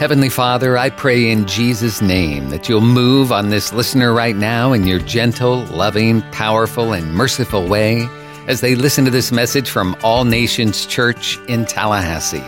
[0.00, 4.72] Heavenly Father, I pray in Jesus' name that you'll move on this listener right now
[4.72, 8.08] in your gentle, loving, powerful, and merciful way
[8.46, 12.42] as they listen to this message from All Nations Church in Tallahassee.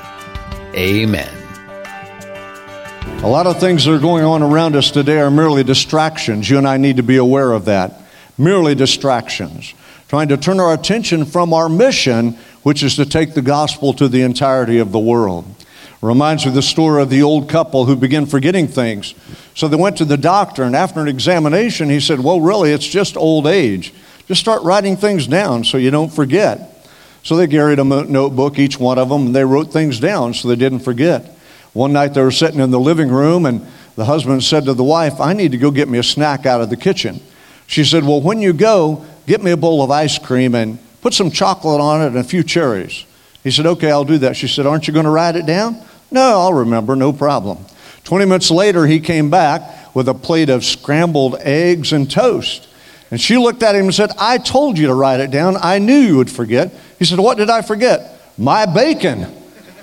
[0.74, 1.28] Amen.
[3.22, 6.48] A lot of things that are going on around us today are merely distractions.
[6.48, 8.00] You and I need to be aware of that.
[8.38, 9.74] Merely distractions.
[10.08, 14.08] Trying to turn our attention from our mission, which is to take the gospel to
[14.08, 15.44] the entirety of the world.
[16.02, 19.14] Reminds me of the story of the old couple who began forgetting things.
[19.54, 22.86] So they went to the doctor, and after an examination, he said, Well, really, it's
[22.86, 23.94] just old age.
[24.26, 26.88] Just start writing things down so you don't forget.
[27.22, 30.48] So they carried a notebook, each one of them, and they wrote things down so
[30.48, 31.24] they didn't forget.
[31.72, 34.82] One night they were sitting in the living room, and the husband said to the
[34.82, 37.20] wife, I need to go get me a snack out of the kitchen.
[37.68, 41.14] She said, Well, when you go, get me a bowl of ice cream and put
[41.14, 43.06] some chocolate on it and a few cherries.
[43.44, 44.36] He said, Okay, I'll do that.
[44.36, 45.80] She said, Aren't you going to write it down?
[46.12, 47.64] No, I'll remember, no problem.
[48.04, 52.68] 20 minutes later, he came back with a plate of scrambled eggs and toast.
[53.10, 55.56] And she looked at him and said, I told you to write it down.
[55.60, 56.72] I knew you would forget.
[56.98, 58.20] He said, What did I forget?
[58.38, 59.26] My bacon.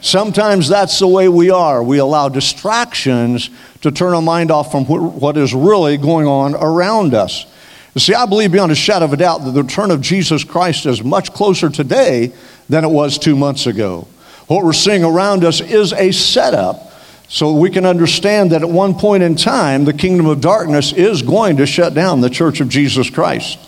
[0.02, 1.84] Sometimes that's the way we are.
[1.84, 3.50] We allow distractions
[3.82, 7.46] to turn our mind off from what is really going on around us.
[7.94, 10.44] You see, I believe beyond a shadow of a doubt that the return of Jesus
[10.44, 12.32] Christ is much closer today
[12.70, 14.08] than it was two months ago.
[14.50, 16.92] What we're seeing around us is a setup
[17.28, 21.22] so we can understand that at one point in time, the kingdom of darkness is
[21.22, 23.60] going to shut down the church of Jesus Christ.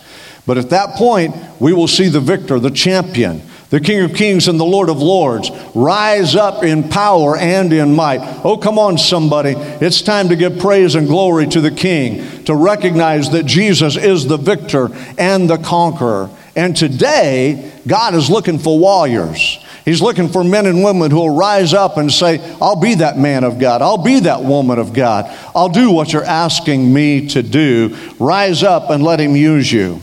[0.44, 4.48] But at that point, we will see the victor, the champion, the King of Kings
[4.48, 8.18] and the Lord of Lords rise up in power and in might.
[8.44, 9.54] Oh, come on, somebody.
[9.56, 14.26] It's time to give praise and glory to the King, to recognize that Jesus is
[14.26, 16.28] the victor and the conqueror.
[16.56, 19.64] And today, God is looking for warriors.
[19.84, 23.18] He's looking for men and women who will rise up and say, I'll be that
[23.18, 23.82] man of God.
[23.82, 25.26] I'll be that woman of God.
[25.54, 27.96] I'll do what you're asking me to do.
[28.20, 30.00] Rise up and let Him use you.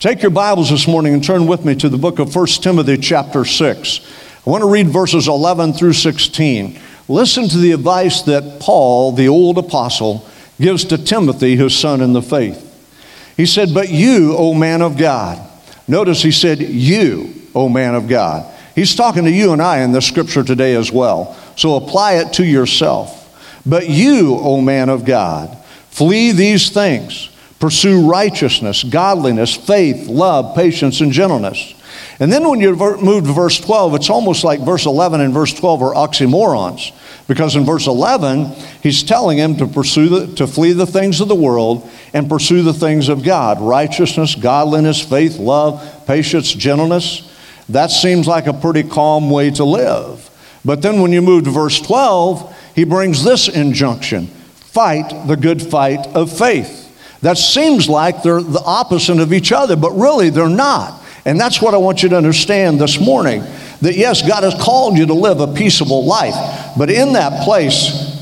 [0.00, 2.96] Take your Bibles this morning and turn with me to the book of 1 Timothy,
[2.96, 4.00] chapter 6.
[4.46, 6.78] I want to read verses 11 through 16.
[7.08, 10.26] Listen to the advice that Paul, the old apostle,
[10.58, 12.64] gives to Timothy, his son in the faith.
[13.36, 15.38] He said, But you, O man of God,
[15.86, 18.54] notice he said, You, O man of God.
[18.78, 21.36] He's talking to you and I in the scripture today as well.
[21.56, 23.16] So apply it to yourself.
[23.66, 25.58] But you, O man of God,
[25.90, 27.28] flee these things.
[27.58, 31.74] Pursue righteousness, godliness, faith, love, patience, and gentleness.
[32.20, 35.52] And then when you move to verse 12, it's almost like verse 11 and verse
[35.54, 36.92] 12 are oxymorons.
[37.26, 41.26] Because in verse 11, he's telling him to pursue the, to flee the things of
[41.26, 47.27] the world and pursue the things of God righteousness, godliness, faith, love, patience, gentleness.
[47.68, 50.30] That seems like a pretty calm way to live.
[50.64, 55.60] But then when you move to verse 12, he brings this injunction fight the good
[55.62, 56.84] fight of faith.
[57.22, 61.02] That seems like they're the opposite of each other, but really they're not.
[61.24, 63.42] And that's what I want you to understand this morning
[63.80, 66.34] that yes, God has called you to live a peaceable life,
[66.76, 68.16] but in that place,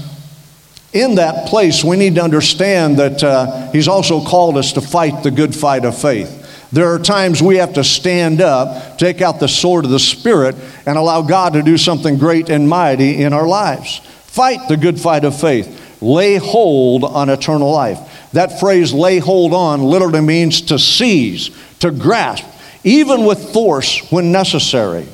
[0.92, 5.22] in that place, we need to understand that uh, He's also called us to fight
[5.22, 6.45] the good fight of faith.
[6.76, 10.56] There are times we have to stand up, take out the sword of the Spirit,
[10.84, 14.00] and allow God to do something great and mighty in our lives.
[14.25, 16.03] Fight the good fight of faith.
[16.03, 18.28] Lay hold on eternal life.
[18.32, 21.48] That phrase, lay hold on, literally means to seize,
[21.78, 22.44] to grasp,
[22.84, 25.06] even with force when necessary.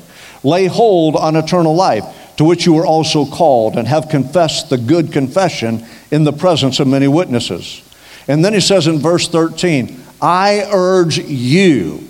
[0.43, 2.03] Lay hold on eternal life,
[2.35, 6.81] to which you were also called, and have confessed the good confession in the presence
[6.81, 7.81] of many witnesses.
[8.27, 12.07] And then he says in verse 13, I urge you,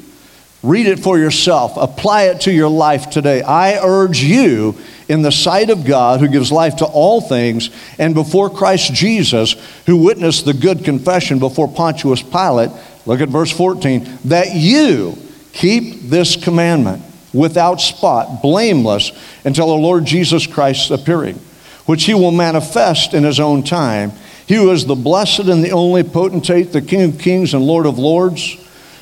[0.61, 3.41] read it for yourself, apply it to your life today.
[3.41, 4.77] I urge you,
[5.09, 9.53] in the sight of God, who gives life to all things, and before Christ Jesus,
[9.87, 12.69] who witnessed the good confession before Pontius Pilate,
[13.07, 15.17] look at verse 14, that you
[15.51, 17.03] keep this commandment
[17.33, 19.11] without spot, blameless,
[19.43, 21.39] until the Lord Jesus Christ's appearing,
[21.87, 24.11] which he will manifest in his own time.
[24.47, 27.85] He who is the blessed and the only potentate, the King of kings and Lord
[27.85, 28.57] of lords,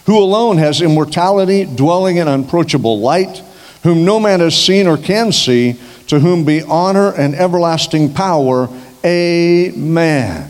[0.05, 3.41] who alone has immortality, dwelling in unapproachable light,
[3.83, 8.69] whom no man has seen or can see, to whom be honor and everlasting power.
[9.03, 10.47] Amen.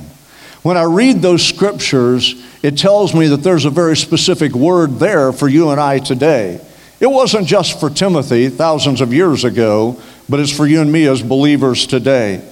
[0.63, 5.31] When I read those scriptures, it tells me that there's a very specific word there
[5.31, 6.59] for you and I today.
[6.99, 9.99] It wasn't just for Timothy thousands of years ago,
[10.29, 12.47] but it's for you and me as believers today.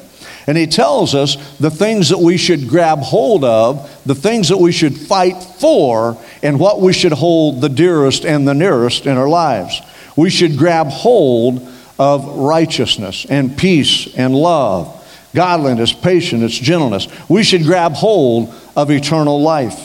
[0.49, 4.57] And he tells us the things that we should grab hold of, the things that
[4.57, 9.15] we should fight for, and what we should hold the dearest and the nearest in
[9.15, 9.79] our lives.
[10.15, 17.07] We should grab hold of righteousness and peace and love, godliness, patience, gentleness.
[17.29, 19.79] We should grab hold of eternal life.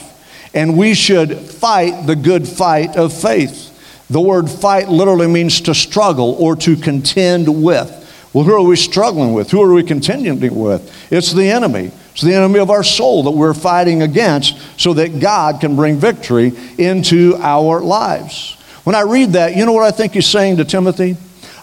[0.55, 4.07] And we should fight the good fight of faith.
[4.09, 8.01] The word fight literally means to struggle or to contend with.
[8.35, 9.49] Well, who are we struggling with?
[9.51, 11.09] Who are we contending with?
[11.09, 11.89] It's the enemy.
[12.11, 15.95] It's the enemy of our soul that we're fighting against so that God can bring
[15.95, 18.57] victory into our lives.
[18.83, 21.15] When I read that, you know what I think he's saying to Timothy?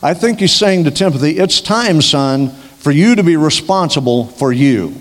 [0.02, 2.48] I think he's saying to Timothy, it's time, son,
[2.78, 4.92] for you to be responsible for you.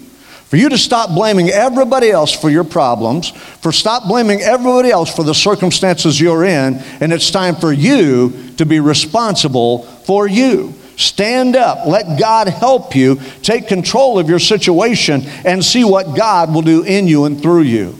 [0.49, 5.15] For you to stop blaming everybody else for your problems, for stop blaming everybody else
[5.15, 10.73] for the circumstances you're in, and it's time for you to be responsible for you.
[11.01, 11.87] Stand up.
[11.87, 13.19] Let God help you.
[13.41, 17.63] Take control of your situation and see what God will do in you and through
[17.63, 17.97] you.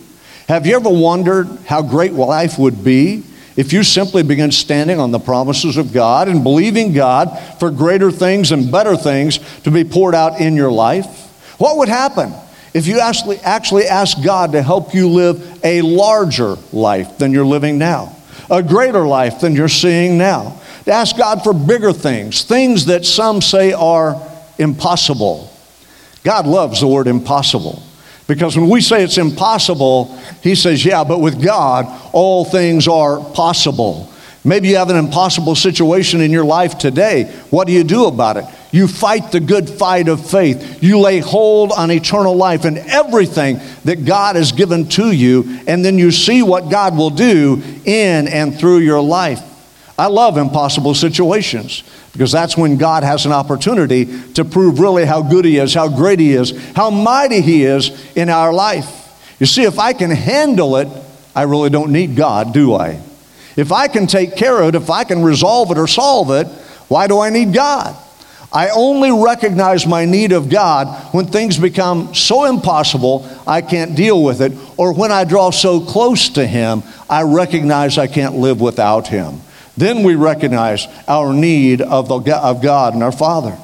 [0.47, 3.23] Have you ever wondered how great life would be
[3.55, 8.11] if you simply begin standing on the promises of God and believing God for greater
[8.11, 11.29] things and better things to be poured out in your life?
[11.57, 12.33] What would happen
[12.73, 17.45] if you actually, actually ask God to help you live a larger life than you're
[17.45, 18.15] living now,
[18.49, 20.60] a greater life than you're seeing now?
[20.85, 24.21] To ask God for bigger things, things that some say are
[24.57, 25.51] impossible.
[26.23, 27.81] God loves the word impossible
[28.27, 33.19] because when we say it's impossible, He says, yeah, but with God, all things are
[33.33, 34.11] possible.
[34.43, 37.25] Maybe you have an impossible situation in your life today.
[37.51, 38.45] What do you do about it?
[38.71, 40.81] You fight the good fight of faith.
[40.81, 45.83] You lay hold on eternal life and everything that God has given to you, and
[45.83, 49.43] then you see what God will do in and through your life.
[50.01, 55.21] I love impossible situations because that's when God has an opportunity to prove really how
[55.21, 58.87] good He is, how great He is, how mighty He is in our life.
[59.39, 60.87] You see, if I can handle it,
[61.35, 62.99] I really don't need God, do I?
[63.55, 66.47] If I can take care of it, if I can resolve it or solve it,
[66.87, 67.95] why do I need God?
[68.51, 74.23] I only recognize my need of God when things become so impossible I can't deal
[74.23, 78.59] with it, or when I draw so close to Him, I recognize I can't live
[78.61, 79.41] without Him.
[79.77, 83.57] Then we recognize our need of, the, of God and our Father.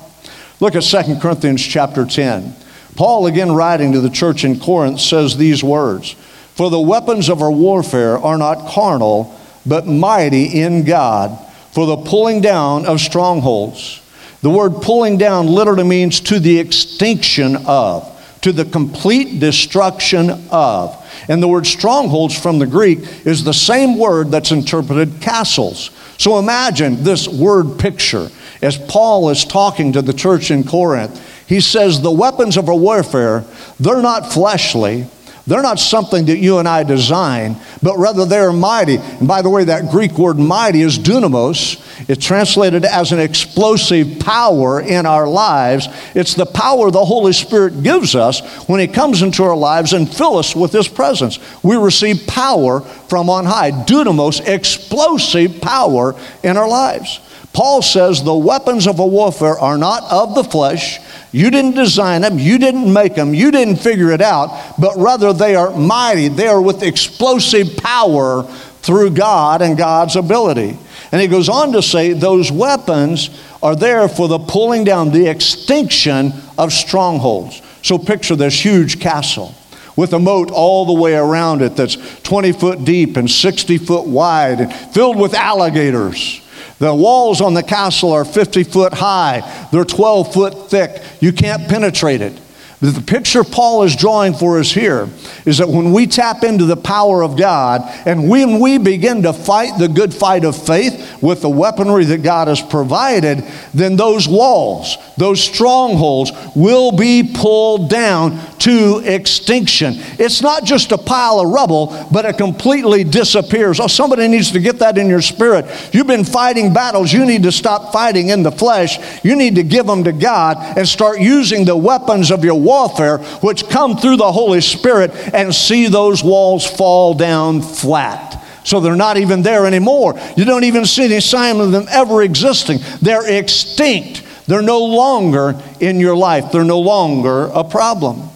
[0.59, 2.55] Look at 2 Corinthians chapter 10.
[2.95, 6.13] Paul, again writing to the church in Corinth, says these words
[6.55, 11.37] For the weapons of our warfare are not carnal, but mighty in God
[11.71, 14.01] for the pulling down of strongholds.
[14.41, 21.03] The word pulling down literally means to the extinction of, to the complete destruction of.
[21.27, 25.91] And the word strongholds from the Greek is the same word that's interpreted castles.
[26.17, 28.29] So imagine this word picture
[28.61, 31.21] as Paul is talking to the church in Corinth.
[31.47, 33.43] He says, The weapons of our warfare,
[33.79, 35.07] they're not fleshly,
[35.47, 38.97] they're not something that you and I design, but rather they're mighty.
[38.97, 41.81] And by the way, that Greek word mighty is dunamis.
[42.09, 45.87] It's translated as an explosive power in our lives.
[46.13, 50.13] It's the power the Holy Spirit gives us when He comes into our lives and
[50.13, 51.39] fill us with His presence.
[51.63, 53.71] We receive power from on high.
[53.71, 56.13] Dunamis, explosive power
[56.43, 57.21] in our lives.
[57.57, 60.99] Paul says the weapons of a warfare are not of the flesh.
[61.31, 65.33] You didn't design them, you didn't make them, you didn't figure it out, but rather
[65.33, 66.27] they are mighty.
[66.27, 70.77] They are with explosive power through God and God's ability.
[71.11, 73.31] And he goes on to say those weapons
[73.63, 77.63] are there for the pulling down, the extinction of strongholds.
[77.81, 79.55] So picture this huge castle
[79.95, 84.05] with a moat all the way around it that's 20 foot deep and 60 foot
[84.05, 86.43] wide and filled with alligators.
[86.79, 91.01] The walls on the castle are 50 foot high, they're 12 foot thick.
[91.19, 92.39] You can't penetrate it.
[92.79, 95.09] The picture Paul is drawing for us here
[95.45, 99.33] is that when we tap into the power of God and when we begin to
[99.33, 103.43] fight the good fight of faith with the weaponry that God has provided,
[103.73, 109.93] then those walls, those strongholds will be pulled down to extinction.
[110.19, 113.79] It's not just a pile of rubble, but it completely disappears.
[113.79, 115.65] Oh, somebody needs to get that in your spirit.
[115.93, 117.11] You've been fighting battles.
[117.11, 118.99] You need to stop fighting in the flesh.
[119.23, 123.17] You need to give them to God and start using the weapons of your warfare,
[123.41, 128.43] which come through the Holy Spirit, and see those walls fall down flat.
[128.63, 130.19] So they're not even there anymore.
[130.35, 132.79] You don't even see any sign of them ever existing.
[133.01, 134.23] They're extinct.
[134.45, 136.51] They're no longer in your life.
[136.51, 138.29] They're no longer a problem.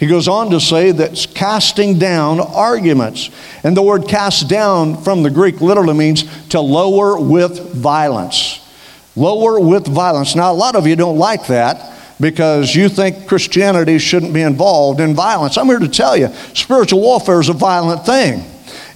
[0.00, 3.30] He goes on to say that's casting down arguments.
[3.62, 8.60] And the word cast down from the Greek literally means to lower with violence.
[9.14, 10.34] Lower with violence.
[10.34, 15.00] Now, a lot of you don't like that because you think Christianity shouldn't be involved
[15.00, 15.58] in violence.
[15.58, 18.44] I'm here to tell you spiritual warfare is a violent thing.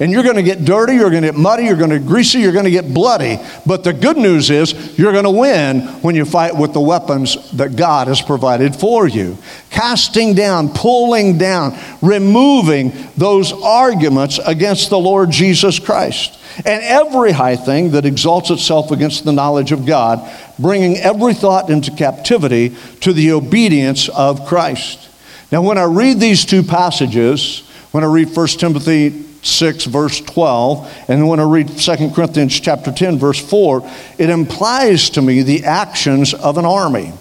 [0.01, 2.09] And you're going to get dirty, you're going to get muddy, you're going to get
[2.09, 3.39] greasy, you're going to get bloody.
[3.67, 7.51] But the good news is you're going to win when you fight with the weapons
[7.53, 9.37] that God has provided for you.
[9.69, 16.39] Casting down, pulling down, removing those arguments against the Lord Jesus Christ.
[16.65, 20.27] And every high thing that exalts itself against the knowledge of God,
[20.59, 25.11] bringing every thought into captivity to the obedience of Christ.
[25.53, 31.05] Now, when I read these two passages, when I read 1 Timothy 6 verse 12
[31.09, 33.83] and when i read 2 corinthians chapter 10 verse 4
[34.19, 37.13] it implies to me the actions of an army.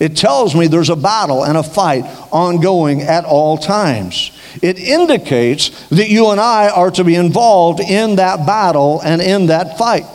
[0.00, 4.32] It tells me there's a battle and a fight ongoing at all times.
[4.60, 9.46] It indicates that you and i are to be involved in that battle and in
[9.46, 10.06] that fight.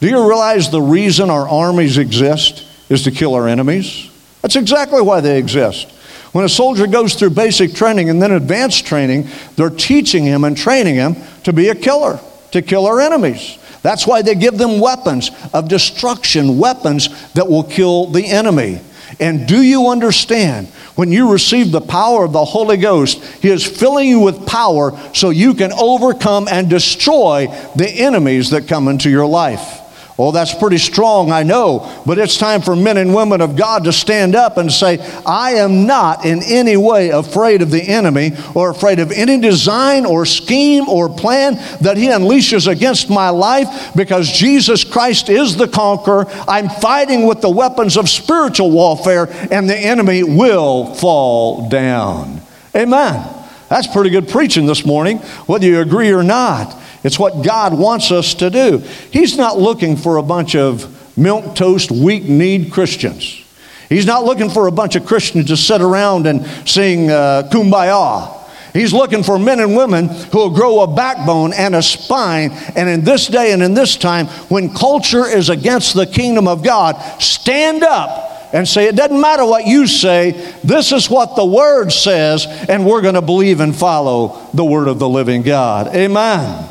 [0.00, 4.10] Do you realize the reason our armies exist is to kill our enemies?
[4.42, 5.92] That's exactly why they exist
[6.32, 10.56] when a soldier goes through basic training and then advanced training, they're teaching him and
[10.56, 12.20] training him to be a killer,
[12.52, 13.58] to kill our enemies.
[13.82, 18.80] That's why they give them weapons of destruction, weapons that will kill the enemy.
[19.18, 20.68] And do you understand?
[20.94, 24.96] When you receive the power of the Holy Ghost, He is filling you with power
[25.14, 29.79] so you can overcome and destroy the enemies that come into your life.
[30.22, 33.84] Oh, that's pretty strong, I know, but it's time for men and women of God
[33.84, 38.32] to stand up and say, I am not in any way afraid of the enemy
[38.54, 43.94] or afraid of any design or scheme or plan that he unleashes against my life
[43.96, 46.26] because Jesus Christ is the conqueror.
[46.46, 52.42] I'm fighting with the weapons of spiritual warfare and the enemy will fall down.
[52.76, 53.26] Amen.
[53.70, 56.76] That's pretty good preaching this morning, whether you agree or not.
[57.02, 58.78] It's what God wants us to do.
[59.10, 63.44] He's not looking for a bunch of milk toast, weak kneed Christians.
[63.88, 68.36] He's not looking for a bunch of Christians to sit around and sing uh, kumbaya.
[68.72, 72.52] He's looking for men and women who will grow a backbone and a spine.
[72.76, 76.62] And in this day and in this time, when culture is against the kingdom of
[76.62, 81.44] God, stand up and say, It doesn't matter what you say, this is what the
[81.44, 85.88] Word says, and we're going to believe and follow the Word of the living God.
[85.94, 86.68] Amen.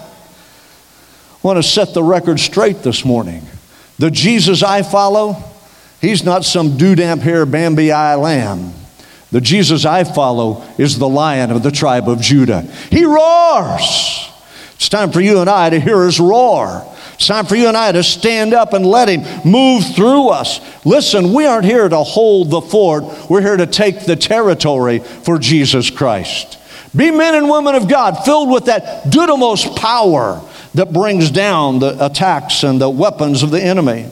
[1.42, 3.42] I want to set the record straight this morning.
[3.98, 5.42] The Jesus I follow,
[6.02, 8.74] he's not some dewdamp hair Bambi eye lamb.
[9.32, 12.64] The Jesus I follow is the lion of the tribe of Judah.
[12.92, 14.30] He roars.
[14.76, 16.86] It's time for you and I to hear his roar.
[17.14, 20.60] It's time for you and I to stand up and let him move through us.
[20.86, 25.38] Listen, we aren't here to hold the fort, we're here to take the territory for
[25.38, 26.58] Jesus Christ.
[26.96, 30.42] Be men and women of God filled with that dunamis power
[30.74, 34.10] that brings down the attacks and the weapons of the enemy.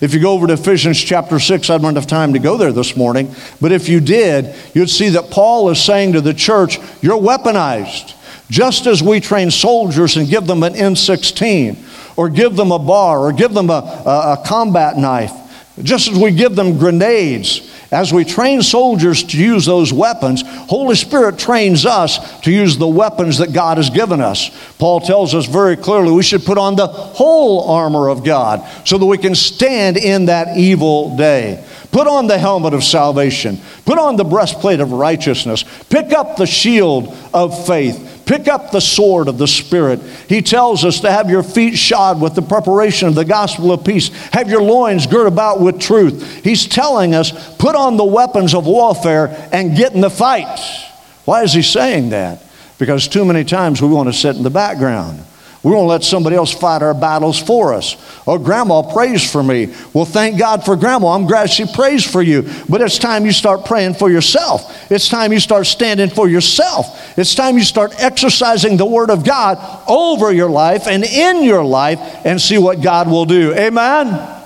[0.00, 2.72] If you go over to Ephesians chapter 6, I don't have time to go there
[2.72, 6.78] this morning, but if you did, you'd see that Paul is saying to the church,
[7.00, 8.16] You're weaponized.
[8.50, 13.20] Just as we train soldiers and give them an M16, or give them a bar,
[13.20, 15.32] or give them a, a, a combat knife,
[15.82, 20.94] just as we give them grenades, as we train soldiers to use those weapons, Holy
[20.94, 24.50] Spirit trains us to use the weapons that God has given us.
[24.78, 28.96] Paul tells us very clearly we should put on the whole armor of God so
[28.96, 31.62] that we can stand in that evil day.
[31.92, 33.60] Put on the helmet of salvation.
[33.84, 35.62] Put on the breastplate of righteousness.
[35.90, 38.11] Pick up the shield of faith.
[38.26, 40.00] Pick up the sword of the Spirit.
[40.28, 43.84] He tells us to have your feet shod with the preparation of the gospel of
[43.84, 44.08] peace.
[44.32, 46.44] Have your loins girt about with truth.
[46.44, 50.58] He's telling us, put on the weapons of warfare and get in the fight.
[51.24, 52.42] Why is he saying that?
[52.78, 55.24] Because too many times we want to sit in the background.
[55.62, 57.96] We won't let somebody else fight our battles for us.
[58.26, 59.72] Oh, grandma prays for me.
[59.92, 61.14] Well, thank God for grandma.
[61.14, 62.50] I'm glad she prays for you.
[62.68, 64.90] But it's time you start praying for yourself.
[64.90, 67.01] It's time you start standing for yourself.
[67.16, 71.64] It's time you start exercising the Word of God over your life and in your
[71.64, 73.54] life and see what God will do.
[73.54, 74.40] Amen?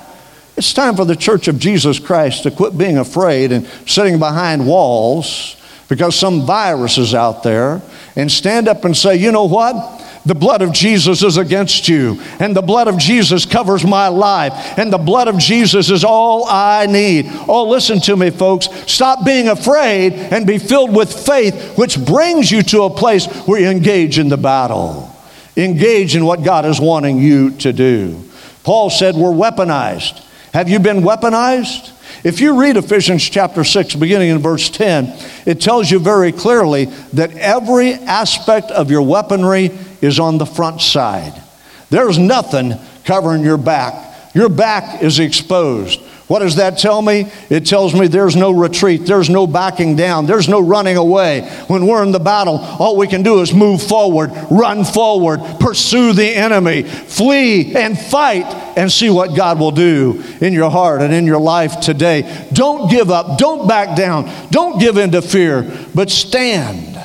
[0.57, 4.67] It's time for the Church of Jesus Christ to quit being afraid and sitting behind
[4.67, 5.57] walls
[5.89, 7.83] because some virus is out there
[8.17, 9.96] and stand up and say, you know what?
[10.27, 14.77] The blood of Jesus is against you, and the blood of Jesus covers my life,
[14.77, 17.27] and the blood of Jesus is all I need.
[17.47, 18.67] Oh, listen to me, folks.
[18.91, 23.61] Stop being afraid and be filled with faith, which brings you to a place where
[23.61, 25.15] you engage in the battle.
[25.57, 28.21] Engage in what God is wanting you to do.
[28.65, 30.25] Paul said, We're weaponized.
[30.53, 31.93] Have you been weaponized?
[32.25, 35.17] If you read Ephesians chapter 6, beginning in verse 10,
[35.47, 39.71] it tells you very clearly that every aspect of your weaponry
[40.07, 41.43] is on the front side.
[41.91, 44.35] There's nothing covering your back.
[44.35, 46.01] Your back is exposed.
[46.29, 47.31] What does that tell me?
[47.51, 51.49] It tells me there's no retreat, there's no backing down, there's no running away.
[51.69, 56.13] When we're in the battle, all we can do is move forward, run forward, pursue
[56.13, 58.45] the enemy, flee and fight,
[58.77, 62.49] and see what God will do in your heart and in your life today.
[62.53, 65.63] Don't give up, don't back down, don't give in to fear,
[65.95, 66.99] but stand.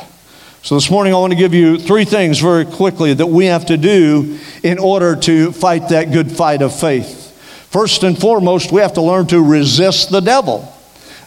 [0.64, 3.66] So, this morning I want to give you three things very quickly that we have
[3.66, 7.36] to do in order to fight that good fight of faith.
[7.72, 10.72] First and foremost, we have to learn to resist the devil.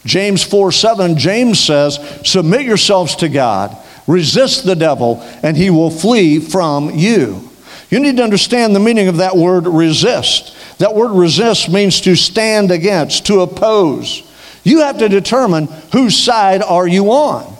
[0.04, 3.76] James 4 7, James says, Submit yourselves to God,
[4.06, 7.50] resist the devil, and he will flee from you.
[7.90, 10.56] You need to understand the meaning of that word resist.
[10.78, 14.22] That word resist means to stand against, to oppose.
[14.62, 17.53] You have to determine whose side are you on.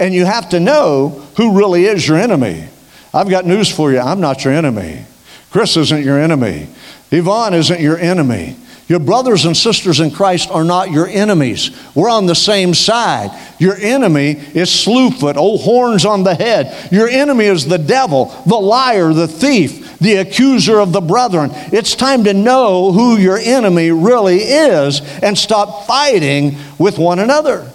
[0.00, 2.68] And you have to know who really is your enemy.
[3.12, 4.00] I've got news for you.
[4.00, 5.04] I'm not your enemy.
[5.50, 6.68] Chris isn't your enemy.
[7.10, 8.56] Yvonne isn't your enemy.
[8.88, 11.70] Your brothers and sisters in Christ are not your enemies.
[11.94, 13.30] We're on the same side.
[13.60, 16.90] Your enemy is Slewfoot, old horns on the head.
[16.90, 21.50] Your enemy is the devil, the liar, the thief, the accuser of the brethren.
[21.72, 27.70] It's time to know who your enemy really is and stop fighting with one another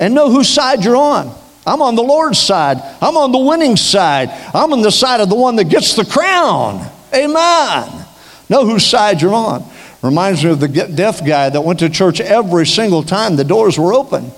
[0.00, 1.32] and know whose side you're on.
[1.68, 2.78] I'm on the Lord's side.
[3.02, 4.30] I'm on the winning side.
[4.54, 6.84] I'm on the side of the one that gets the crown.
[7.14, 8.06] Amen.
[8.48, 9.64] Know whose side you're on.
[10.00, 13.78] Reminds me of the deaf guy that went to church every single time the doors
[13.78, 14.30] were open.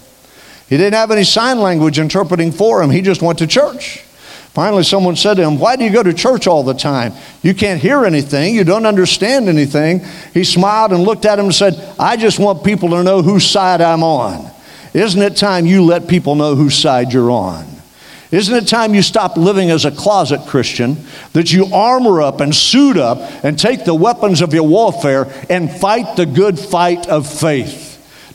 [0.69, 4.05] He didn't have any sign language interpreting for him, he just went to church.
[4.53, 7.13] Finally, someone said to him, Why do you go to church all the time?
[7.43, 8.57] You can't hear anything.
[8.57, 10.05] You don't understand anything.
[10.35, 13.47] He smiled and looked at him and said, I just want people to know whose
[13.47, 14.51] side I'm on.
[14.93, 17.67] Isn't it time you let people know whose side you're on?
[18.31, 20.97] Isn't it time you stop living as a closet Christian,
[21.33, 25.71] that you armor up and suit up and take the weapons of your warfare and
[25.71, 27.89] fight the good fight of faith?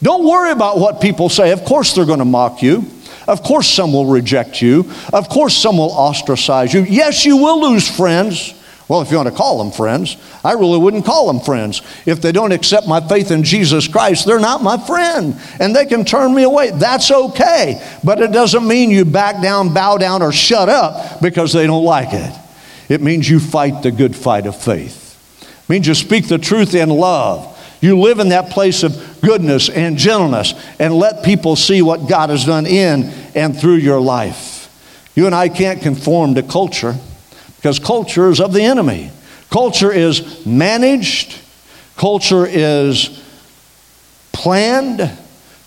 [0.03, 1.51] Don't worry about what people say.
[1.51, 2.85] Of course, they're going to mock you.
[3.27, 4.91] Of course, some will reject you.
[5.13, 6.81] Of course, some will ostracize you.
[6.81, 8.53] Yes, you will lose friends.
[8.87, 11.81] Well, if you want to call them friends, I really wouldn't call them friends.
[12.05, 15.87] If they don't accept my faith in Jesus Christ, they're not my friend and they
[15.87, 16.69] can turn me away.
[16.69, 17.83] That's okay.
[18.03, 21.83] But it doesn't mean you back down, bow down, or shut up because they don't
[21.83, 22.31] like it.
[22.87, 25.01] It means you fight the good fight of faith.
[25.41, 27.51] It means you speak the truth in love.
[27.81, 32.29] You live in that place of goodness and gentleness and let people see what God
[32.29, 34.71] has done in and through your life.
[35.15, 36.95] You and I can't conform to culture
[37.65, 39.09] because culture is of the enemy.
[39.49, 41.41] Culture is managed,
[41.97, 43.23] culture is
[44.31, 45.11] planned,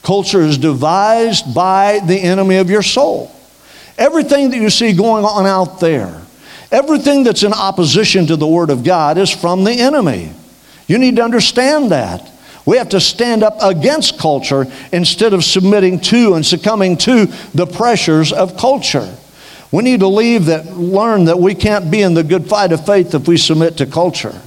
[0.04, 3.34] culture is devised by the enemy of your soul.
[3.96, 6.22] Everything that you see going on out there,
[6.70, 10.32] everything that's in opposition to the Word of God is from the enemy.
[10.87, 12.30] You need to understand that.
[12.64, 17.66] We have to stand up against culture instead of submitting to and succumbing to the
[17.66, 19.12] pressures of culture.
[19.70, 22.87] We need to leave that, learn that we can't be in the good fight of
[22.87, 24.40] faith if we submit to culture.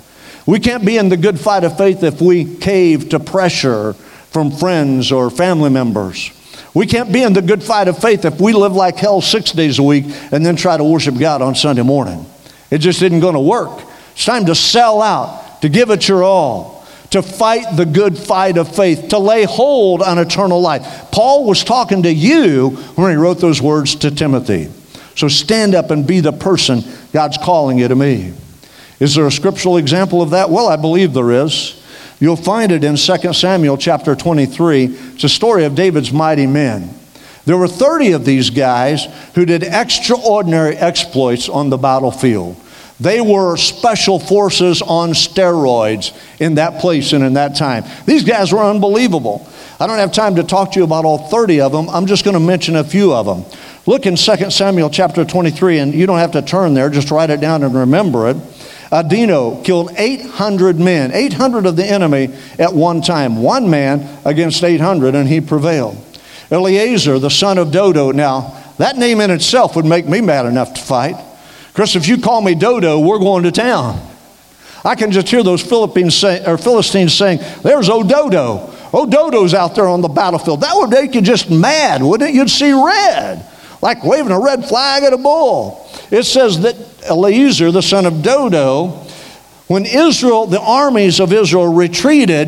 [0.45, 4.49] We can't be in the good fight of faith if we cave to pressure from
[4.49, 6.31] friends or family members.
[6.73, 9.51] We can't be in the good fight of faith if we live like hell six
[9.51, 12.25] days a week and then try to worship God on Sunday morning.
[12.71, 13.83] It just isn't going to work.
[14.13, 18.57] It's time to sell out, to give it your all, to fight the good fight
[18.57, 21.11] of faith, to lay hold on eternal life.
[21.11, 24.71] Paul was talking to you when he wrote those words to Timothy.
[25.15, 28.33] So stand up and be the person God's calling you to be.
[28.99, 30.49] Is there a scriptural example of that?
[30.49, 31.81] Well, I believe there is.
[32.19, 34.85] You'll find it in 2 Samuel chapter 23.
[34.85, 36.93] It's a story of David's mighty men.
[37.45, 42.55] There were 30 of these guys who did extraordinary exploits on the battlefield.
[42.99, 47.83] They were special forces on steroids in that place and in that time.
[48.05, 49.49] These guys were unbelievable.
[49.79, 51.89] I don't have time to talk to you about all 30 of them.
[51.89, 53.43] I'm just going to mention a few of them.
[53.87, 57.31] Look in 2 Samuel chapter 23, and you don't have to turn there, just write
[57.31, 58.37] it down and remember it.
[58.91, 64.63] Uh, Adino killed 800 men, 800 of the enemy at one time, one man against
[64.63, 65.97] 800, and he prevailed.
[66.51, 70.75] Eleazar, the son of Dodo, now that name in itself would make me mad enough
[70.75, 71.15] to fight.
[71.73, 73.99] Chris, if you call me Dodo, we're going to town.
[74.83, 78.69] I can just hear those Philippines say, or Philistines saying, There's Ododo.
[78.93, 80.61] Ododo's out there on the battlefield.
[80.61, 82.35] That would make you just mad, wouldn't it?
[82.35, 83.47] You'd see red
[83.81, 85.87] like waving a red flag at a bull.
[86.11, 88.89] It says that Eleazar, the son of Dodo,
[89.67, 92.47] when Israel, the armies of Israel retreated,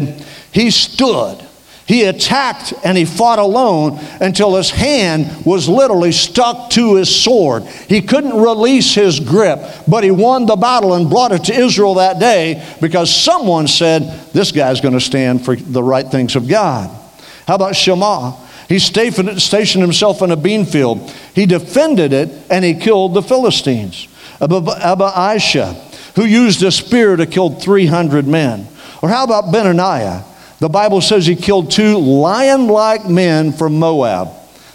[0.52, 1.40] he stood.
[1.86, 7.64] He attacked and he fought alone until his hand was literally stuck to his sword.
[7.64, 11.96] He couldn't release his grip, but he won the battle and brought it to Israel
[11.96, 16.48] that day because someone said, This guy's going to stand for the right things of
[16.48, 16.90] God.
[17.48, 18.38] How about Shammah?
[18.74, 21.08] He stationed himself in a bean field.
[21.36, 24.08] He defended it and he killed the Philistines.
[24.42, 25.80] Abishai,
[26.16, 28.68] who used a spear to kill 300 men.
[29.04, 30.26] Or how about Benaiah?
[30.58, 34.30] The Bible says he killed two lion like men from Moab.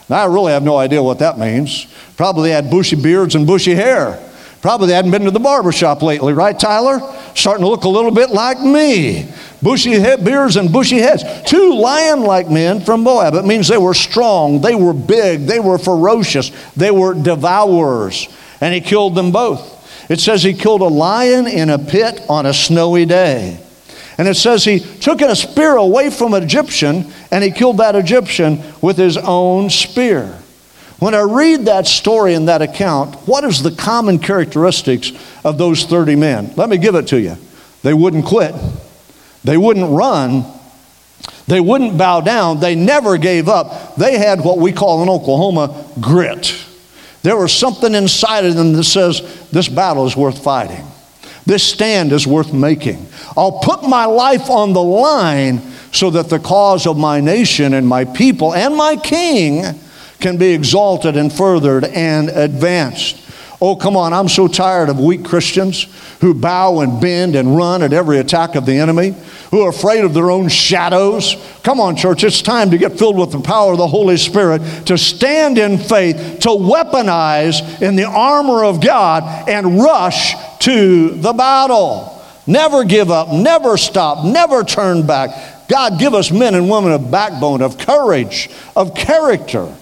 [0.09, 1.89] Now, I really have no idea what that means.
[2.17, 4.28] Probably had bushy beards and bushy hair.
[4.61, 7.01] Probably hadn't been to the barber shop lately, right, Tyler?
[7.35, 9.31] Starting to look a little bit like me.
[9.63, 11.23] Bushy head, beards and bushy heads.
[11.47, 13.35] Two lion like men from Moab.
[13.35, 18.29] It means they were strong, they were big, they were ferocious, they were devourers.
[18.61, 19.77] And he killed them both.
[20.11, 23.61] It says he killed a lion in a pit on a snowy day.
[24.17, 27.95] And it says he took a spear away from an Egyptian and he killed that
[27.95, 30.37] Egyptian with his own spear.
[30.99, 35.13] When I read that story and that account, what is the common characteristics
[35.45, 36.53] of those 30 men?
[36.57, 37.37] Let me give it to you.
[37.83, 38.55] They wouldn't quit,
[39.45, 40.45] they wouldn't run,
[41.47, 43.95] they wouldn't bow down, they never gave up.
[43.95, 46.65] They had what we call in Oklahoma grit.
[47.23, 50.85] There was something inside of them that says, This battle is worth fighting.
[51.47, 53.07] This stand is worth making.
[53.37, 55.61] I'll put my life on the line
[55.93, 59.65] so that the cause of my nation and my people and my king
[60.21, 63.25] can be exalted and furthered and advanced.
[63.61, 65.89] Oh, come on, I'm so tired of weak Christians
[66.21, 69.17] who bow and bend and run at every attack of the enemy,
[69.51, 71.35] who are afraid of their own shadows.
[71.65, 74.63] Come on, church, it's time to get filled with the power of the Holy Spirit,
[74.87, 81.33] to stand in faith, to weaponize in the armor of God and rush to the
[81.33, 82.15] battle.
[82.47, 85.69] Never give up, never stop, never turn back.
[85.69, 89.75] God, give us men and women of backbone, of courage, of character,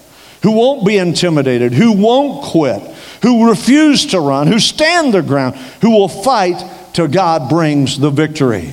[0.47, 2.83] who won't be intimidated, who won't quit
[3.27, 8.11] who refuse to run, who stand their ground, who will fight till God brings the
[8.11, 8.73] victory.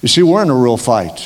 [0.00, 1.22] You see, we're in a real fight.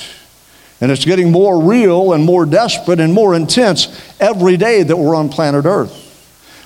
[0.80, 3.88] And it's getting more real and more desperate and more intense
[4.20, 6.04] every day that we're on planet Earth.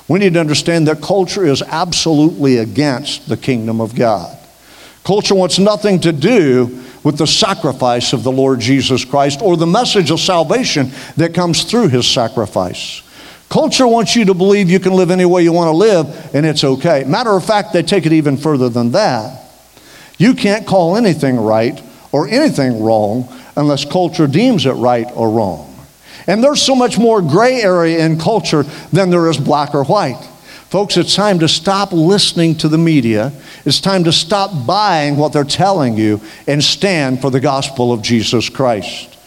[0.08, 4.36] We need to understand that culture is absolutely against the kingdom of God.
[5.04, 9.66] Culture wants nothing to do with the sacrifice of the Lord Jesus Christ or the
[9.66, 13.02] message of salvation that comes through his sacrifice.
[13.48, 16.46] Culture wants you to believe you can live any way you want to live and
[16.46, 17.04] it's okay.
[17.04, 19.40] Matter of fact, they take it even further than that.
[20.16, 25.68] You can't call anything right or anything wrong unless culture deems it right or wrong.
[26.26, 28.62] And there's so much more gray area in culture
[28.92, 30.28] than there is black or white.
[30.72, 33.30] Folks, it's time to stop listening to the media.
[33.66, 38.00] It's time to stop buying what they're telling you and stand for the gospel of
[38.00, 39.18] Jesus Christ.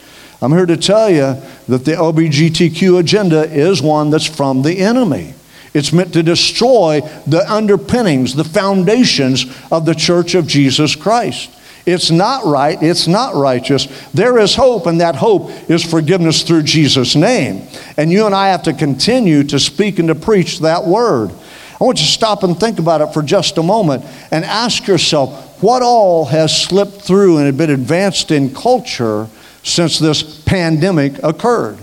[0.42, 5.36] I'm here to tell you that the LBGTQ agenda is one that's from the enemy.
[5.76, 11.52] It's meant to destroy the underpinnings, the foundations of the church of Jesus Christ.
[11.86, 12.82] It's not right.
[12.82, 13.88] It's not righteous.
[14.12, 17.67] There is hope, and that hope is forgiveness through Jesus' name.
[17.95, 21.32] And you and I have to continue to speak and to preach that word.
[21.80, 24.88] I want you to stop and think about it for just a moment and ask
[24.88, 29.28] yourself what all has slipped through and been advanced in culture
[29.62, 31.78] since this pandemic occurred.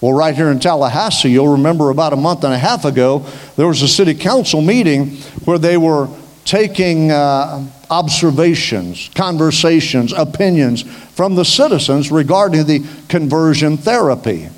[0.00, 3.24] Well, right here in Tallahassee, you'll remember about a month and a half ago,
[3.56, 6.08] there was a city council meeting where they were
[6.44, 14.48] taking uh, observations, conversations, opinions from the citizens regarding the conversion therapy.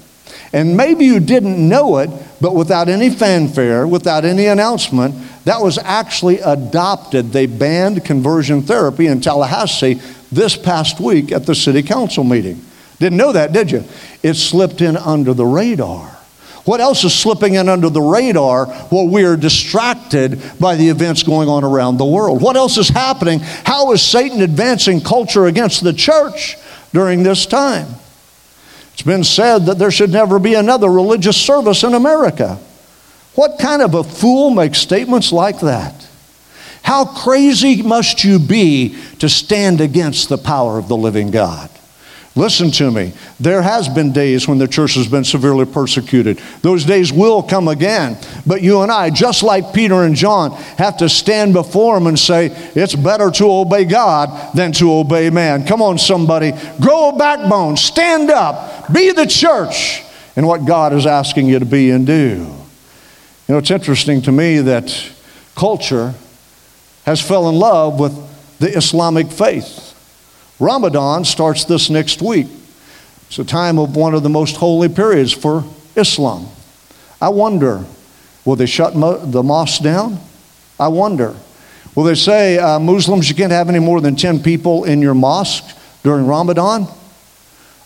[0.53, 5.17] And maybe you didn't know it, but without any fanfare, without any announcement,
[5.47, 7.33] that was actually adopted.
[7.33, 12.65] They banned conversion therapy in Tallahassee this past week at the city council meeting.
[13.01, 13.83] Didn't know that, did you?
[14.23, 16.17] It slipped in under the radar.
[16.65, 21.23] What else is slipping in under the radar while we are distracted by the events
[21.23, 22.41] going on around the world?
[22.41, 23.41] What else is happening?
[23.41, 26.57] How is Satan advancing culture against the church
[26.93, 27.89] during this time?
[28.95, 32.59] It's been said that there should never be another religious service in America.
[33.35, 36.09] What kind of a fool makes statements like that?
[36.83, 41.71] How crazy must you be to stand against the power of the living God?
[42.37, 43.13] Listen to me.
[43.39, 46.41] There has been days when the church has been severely persecuted.
[46.63, 48.19] Those days will come again.
[48.45, 52.19] But you and I, just like Peter and John, have to stand before him and
[52.19, 55.65] say, it's better to obey God than to obey man.
[55.65, 56.53] Come on, somebody.
[56.81, 57.77] Grow a backbone.
[57.77, 58.93] Stand up.
[58.93, 60.03] Be the church
[60.35, 62.13] in what God is asking you to be and do.
[63.47, 65.13] You know, it's interesting to me that
[65.55, 66.15] culture
[67.07, 69.94] has fell in love with the Islamic faith.
[70.65, 72.47] Ramadan starts this next week.
[73.27, 75.63] It's a time of one of the most holy periods for
[75.95, 76.47] Islam.
[77.21, 77.85] I wonder,
[78.47, 80.19] will they shut mo- the mosques down?
[80.81, 81.37] I wonder.
[81.95, 85.13] Will they say, uh, Muslims, you can't have any more than 10 people in your
[85.13, 86.87] mosque during Ramadan?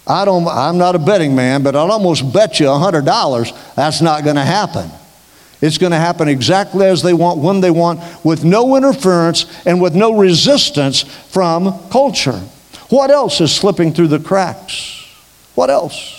[0.07, 4.23] I don't, I'm not a betting man, but I'll almost bet you $100 that's not
[4.23, 4.89] going to happen.
[5.61, 9.81] It's going to happen exactly as they want, when they want, with no interference and
[9.81, 12.41] with no resistance from culture.
[12.89, 15.07] What else is slipping through the cracks?
[15.55, 16.15] What else?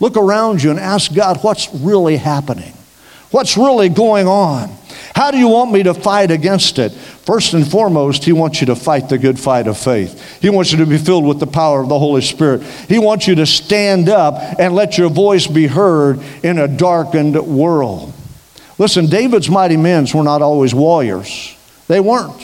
[0.00, 2.72] Look around you and ask God what's really happening.
[3.30, 4.74] What's really going on?
[5.14, 6.90] How do you want me to fight against it?
[6.90, 10.40] First and foremost, He wants you to fight the good fight of faith.
[10.40, 12.62] He wants you to be filled with the power of the Holy Spirit.
[12.62, 17.36] He wants you to stand up and let your voice be heard in a darkened
[17.46, 18.12] world.
[18.78, 21.54] Listen, David's mighty men were not always warriors,
[21.86, 22.42] they weren't.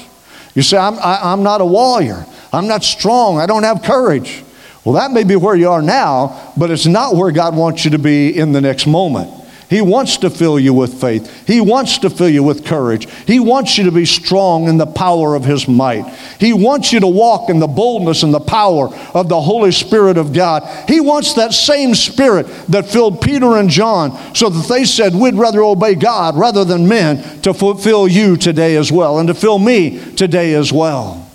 [0.55, 2.27] You say, I'm, I, i am not a warrior.
[2.57, 3.39] I'm not strong.
[3.39, 4.43] I don't have courage.
[4.83, 7.91] Well, that may be where you are now, but it's not where God wants you
[7.91, 9.31] to be in the next moment.
[9.69, 11.47] He wants to fill you with faith.
[11.47, 13.11] He wants to fill you with courage.
[13.27, 16.07] He wants you to be strong in the power of His might.
[16.39, 20.19] He wants you to walk in the boldness and the power of the Holy Spirit
[20.19, 20.63] of God.
[20.89, 25.35] He wants that same Spirit that filled Peter and John so that they said, We'd
[25.35, 29.59] rather obey God rather than men to fulfill you today as well and to fill
[29.59, 31.26] me today as well.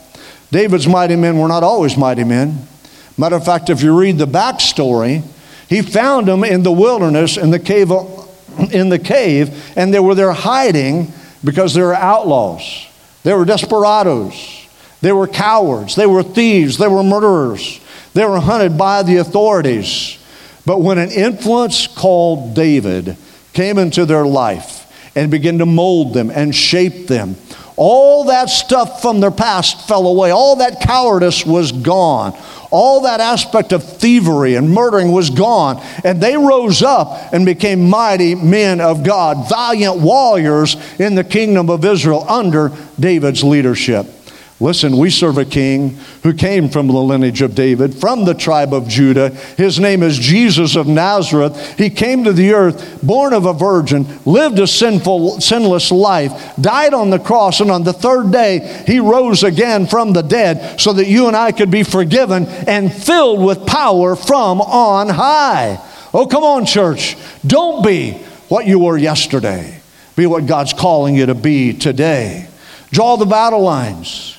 [0.52, 2.68] David's mighty men were not always mighty men.
[3.18, 5.24] Matter of fact, if you read the backstory,
[5.70, 7.92] he found them in the wilderness in the cave,
[8.72, 11.12] in the cave, and they were there hiding
[11.44, 12.88] because they were outlaws.
[13.24, 14.68] They were desperados.
[15.02, 15.96] They were cowards.
[15.96, 16.78] They were thieves.
[16.78, 17.80] They were murderers.
[18.14, 20.18] They were hunted by the authorities.
[20.66, 23.18] But when an influence called David
[23.54, 24.78] came into their life
[25.16, 27.36] and began to mold them and shape them,
[27.84, 30.30] all that stuff from their past fell away.
[30.30, 32.38] All that cowardice was gone.
[32.70, 35.84] All that aspect of thievery and murdering was gone.
[36.04, 41.72] And they rose up and became mighty men of God, valiant warriors in the kingdom
[41.72, 44.06] of Israel under David's leadership.
[44.62, 48.76] Listen, we serve a king who came from the lineage of David, from the tribe
[48.76, 49.30] of Judah.
[49.58, 51.80] His name is Jesus of Nazareth.
[51.80, 56.94] He came to the earth, born of a virgin, lived a sinful, sinless life, died
[56.94, 60.94] on the cross, and on the third day, he rose again from the dead so
[60.94, 65.80] that you and I could be forgiven and filled with power from on high.
[66.14, 67.18] Oh, come on, church.
[67.48, 68.12] Don't be
[68.48, 69.82] what you were yesterday,
[70.16, 72.48] be what God's calling you to be today.
[72.92, 74.38] Draw the battle lines.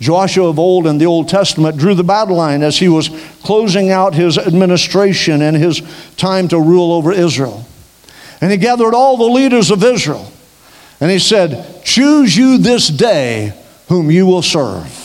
[0.00, 3.10] Joshua of old in the Old Testament drew the battle line as he was
[3.42, 5.82] closing out his administration and his
[6.16, 7.66] time to rule over Israel.
[8.40, 10.32] And he gathered all the leaders of Israel.
[11.00, 13.52] And he said, Choose you this day
[13.88, 14.96] whom you will serve.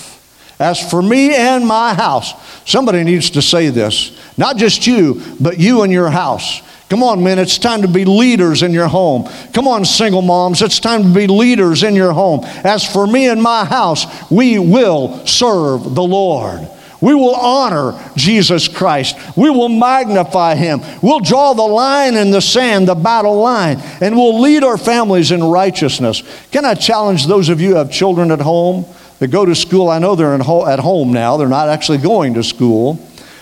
[0.59, 2.33] As for me and my house,
[2.65, 4.17] somebody needs to say this.
[4.37, 6.61] Not just you, but you and your house.
[6.89, 9.27] Come on, men, it's time to be leaders in your home.
[9.53, 12.41] Come on, single moms, it's time to be leaders in your home.
[12.63, 16.69] As for me and my house, we will serve the Lord.
[17.01, 19.17] We will honor Jesus Christ.
[19.35, 20.81] We will magnify him.
[21.01, 25.31] We'll draw the line in the sand, the battle line, and we'll lead our families
[25.31, 26.23] in righteousness.
[26.51, 28.85] Can I challenge those of you who have children at home
[29.19, 29.89] that go to school?
[29.89, 32.99] I know they're at home now, they're not actually going to school.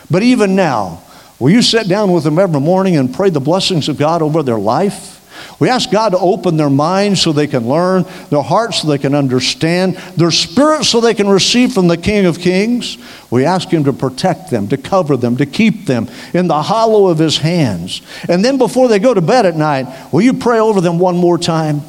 [0.10, 1.03] But even now,
[1.44, 4.44] Will you sit down with them every morning and pray the blessings of God over
[4.44, 5.20] their life?
[5.60, 8.98] We ask God to open their minds so they can learn, their hearts so they
[8.98, 12.98] can understand, their spirits so they can receive from the King of Kings.
[13.30, 17.08] We ask Him to protect them, to cover them, to keep them in the hollow
[17.08, 18.02] of His hands.
[18.30, 21.18] And then before they go to bed at night, will you pray over them one
[21.18, 21.82] more time?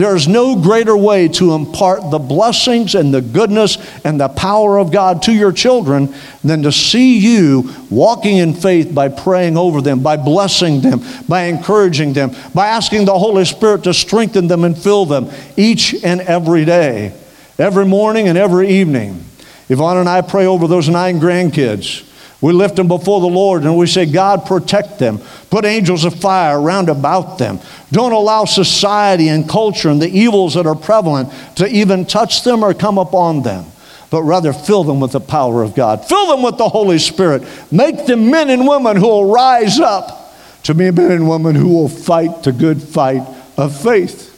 [0.00, 4.78] There is no greater way to impart the blessings and the goodness and the power
[4.78, 9.82] of God to your children than to see you walking in faith by praying over
[9.82, 14.64] them, by blessing them, by encouraging them, by asking the Holy Spirit to strengthen them
[14.64, 17.12] and fill them each and every day,
[17.58, 19.22] every morning and every evening.
[19.68, 22.09] Yvonne and I pray over those nine grandkids.
[22.40, 25.20] We lift them before the Lord and we say, God, protect them.
[25.50, 27.60] Put angels of fire round about them.
[27.92, 32.64] Don't allow society and culture and the evils that are prevalent to even touch them
[32.64, 33.66] or come upon them,
[34.10, 36.06] but rather fill them with the power of God.
[36.08, 37.42] Fill them with the Holy Spirit.
[37.70, 41.68] Make them men and women who will rise up to be men and women who
[41.68, 43.22] will fight the good fight
[43.58, 44.28] of faith.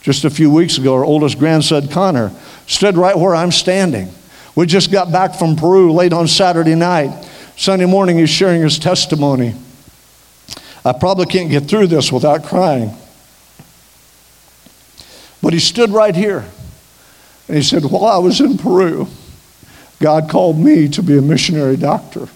[0.00, 2.30] Just a few weeks ago, our oldest grandson, Connor,
[2.66, 4.10] stood right where I'm standing.
[4.54, 7.28] We just got back from Peru late on Saturday night.
[7.56, 9.54] Sunday morning, he's sharing his testimony.
[10.84, 12.90] I probably can't get through this without crying.
[15.40, 16.44] But he stood right here
[17.48, 19.06] and he said, While I was in Peru,
[20.00, 22.28] God called me to be a missionary doctor.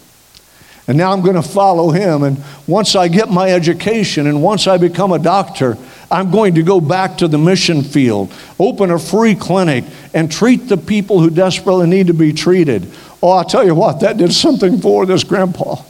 [0.87, 2.23] And now I'm going to follow him.
[2.23, 5.77] And once I get my education and once I become a doctor,
[6.11, 10.69] I'm going to go back to the mission field, open a free clinic, and treat
[10.69, 12.91] the people who desperately need to be treated.
[13.23, 15.83] Oh, I'll tell you what, that did something for this grandpa,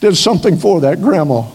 [0.00, 1.50] did something for that grandma.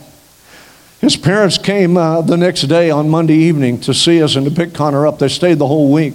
[1.02, 4.52] His parents came uh, the next day on Monday evening to see us and to
[4.52, 5.18] pick Connor up.
[5.18, 6.14] They stayed the whole week.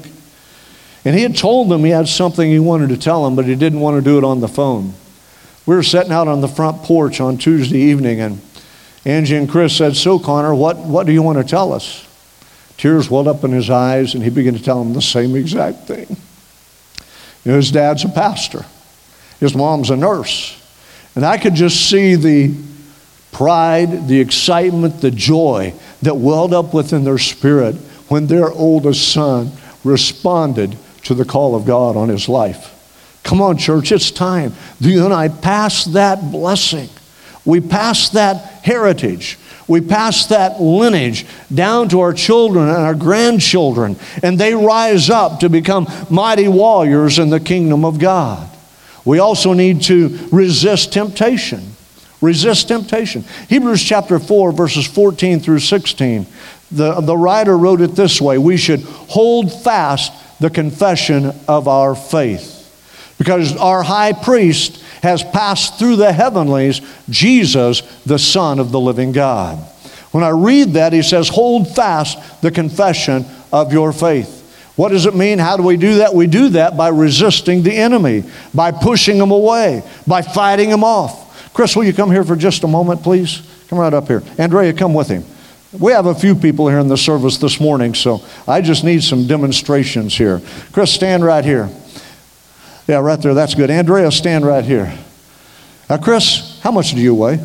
[1.04, 3.54] And he had told them he had something he wanted to tell them, but he
[3.54, 4.94] didn't want to do it on the phone.
[5.66, 8.40] We were sitting out on the front porch on Tuesday evening, and
[9.04, 12.06] Angie and Chris said, So, Connor, what, what do you want to tell us?
[12.76, 15.86] Tears welled up in his eyes, and he began to tell them the same exact
[15.86, 16.08] thing.
[17.44, 18.64] You know, his dad's a pastor,
[19.40, 20.62] his mom's a nurse.
[21.14, 22.54] And I could just see the
[23.32, 27.74] pride, the excitement, the joy that welled up within their spirit
[28.08, 29.50] when their oldest son
[29.84, 32.72] responded to the call of God on his life.
[33.22, 34.54] Come on, church, it's time.
[34.80, 36.88] You and I pass that blessing.
[37.44, 39.38] We pass that heritage.
[39.68, 45.40] We pass that lineage down to our children and our grandchildren, and they rise up
[45.40, 48.48] to become mighty warriors in the kingdom of God.
[49.06, 51.62] We also need to resist temptation.
[52.20, 53.24] Resist temptation.
[53.48, 56.26] Hebrews chapter 4, verses 14 through 16.
[56.72, 61.94] The, the writer wrote it this way We should hold fast the confession of our
[61.94, 62.56] faith
[63.18, 69.12] because our high priest has passed through the heavenlies, Jesus, the Son of the living
[69.12, 69.58] God.
[70.10, 74.35] When I read that, he says, Hold fast the confession of your faith.
[74.76, 75.38] What does it mean?
[75.38, 76.14] How do we do that?
[76.14, 81.52] We do that by resisting the enemy, by pushing him away, by fighting him off.
[81.54, 83.40] Chris, will you come here for just a moment, please?
[83.68, 84.22] Come right up here.
[84.36, 85.24] Andrea, come with him.
[85.72, 89.02] We have a few people here in the service this morning, so I just need
[89.02, 90.40] some demonstrations here.
[90.72, 91.70] Chris, stand right here.
[92.86, 93.34] Yeah, right there.
[93.34, 93.70] That's good.
[93.70, 94.96] Andrea, stand right here.
[95.88, 97.38] Now, Chris, how much do you weigh?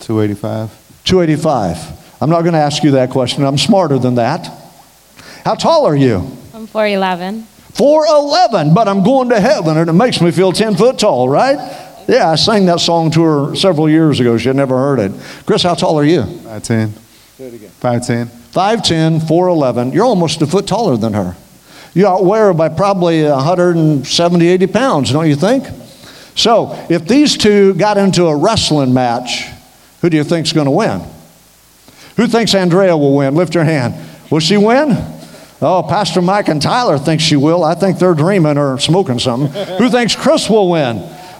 [0.00, 0.70] 285.
[1.04, 2.22] 285.
[2.22, 3.44] I'm not going to ask you that question.
[3.44, 4.50] I'm smarter than that.
[5.44, 6.36] How tall are you?
[6.56, 7.42] I'm 4'11.
[7.74, 11.56] 4'11, but I'm going to heaven, and it makes me feel 10 foot tall, right?
[12.08, 14.38] Yeah, I sang that song to her several years ago.
[14.38, 15.12] She had never heard it.
[15.44, 16.22] Chris, how tall are you?
[16.22, 16.92] 5'10.
[17.36, 17.70] Say it again.
[17.80, 18.26] 5'10.
[18.26, 19.92] 5'10, 4'11.
[19.92, 21.36] You're almost a foot taller than her
[21.96, 25.66] you outweigh her by probably 170, 80 pounds, don't you think?
[26.34, 29.46] So, if these two got into a wrestling match,
[30.02, 31.00] who do you think's going to win?
[32.18, 33.34] Who thinks Andrea will win?
[33.34, 33.94] Lift your hand.
[34.30, 34.90] Will she win?
[35.62, 37.64] Oh, Pastor Mike and Tyler think she will.
[37.64, 39.50] I think they're dreaming or smoking something.
[39.78, 40.96] Who thinks Chris will win?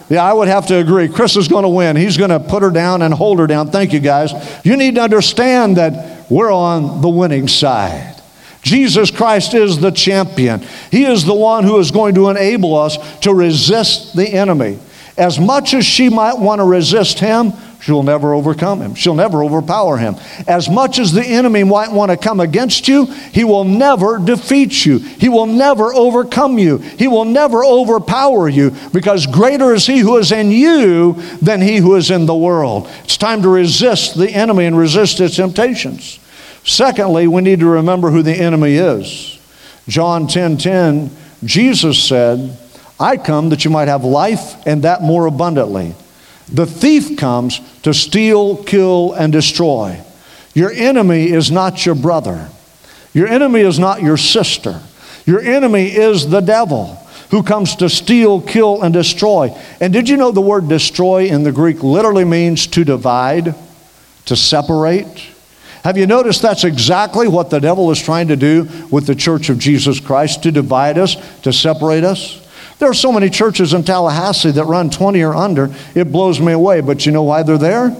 [0.09, 1.09] Yeah, I would have to agree.
[1.09, 1.95] Chris is going to win.
[1.95, 3.71] He's going to put her down and hold her down.
[3.71, 4.31] Thank you, guys.
[4.63, 8.15] You need to understand that we're on the winning side.
[8.61, 10.61] Jesus Christ is the champion.
[10.91, 14.79] He is the one who is going to enable us to resist the enemy.
[15.17, 17.53] As much as she might want to resist him,
[17.87, 18.95] she'll never overcome him.
[18.95, 20.17] She'll never overpower him.
[20.45, 24.85] As much as the enemy might want to come against you, he will never defeat
[24.85, 24.97] you.
[24.97, 26.79] He will never overcome you.
[26.79, 31.77] He will never overpower you because greater is he who is in you than he
[31.77, 32.89] who is in the world.
[33.05, 36.19] It's time to resist the enemy and resist its temptations.
[36.65, 39.39] Secondly, we need to remember who the enemy is.
[39.87, 41.09] John 10 10,
[41.45, 42.57] Jesus said,
[42.99, 45.95] I come that you might have life and that more abundantly.
[46.51, 50.01] The thief comes to steal, kill, and destroy.
[50.53, 52.49] Your enemy is not your brother.
[53.13, 54.81] Your enemy is not your sister.
[55.25, 56.95] Your enemy is the devil
[57.31, 59.53] who comes to steal, kill, and destroy.
[59.81, 63.53] And did you know the word destroy in the Greek literally means to divide,
[64.25, 65.27] to separate?
[65.83, 69.49] Have you noticed that's exactly what the devil is trying to do with the church
[69.49, 72.46] of Jesus Christ to divide us, to separate us?
[72.79, 76.51] There are so many churches in Tallahassee that run 20 or under, it blows me
[76.51, 76.81] away.
[76.81, 77.95] But you know why they're there?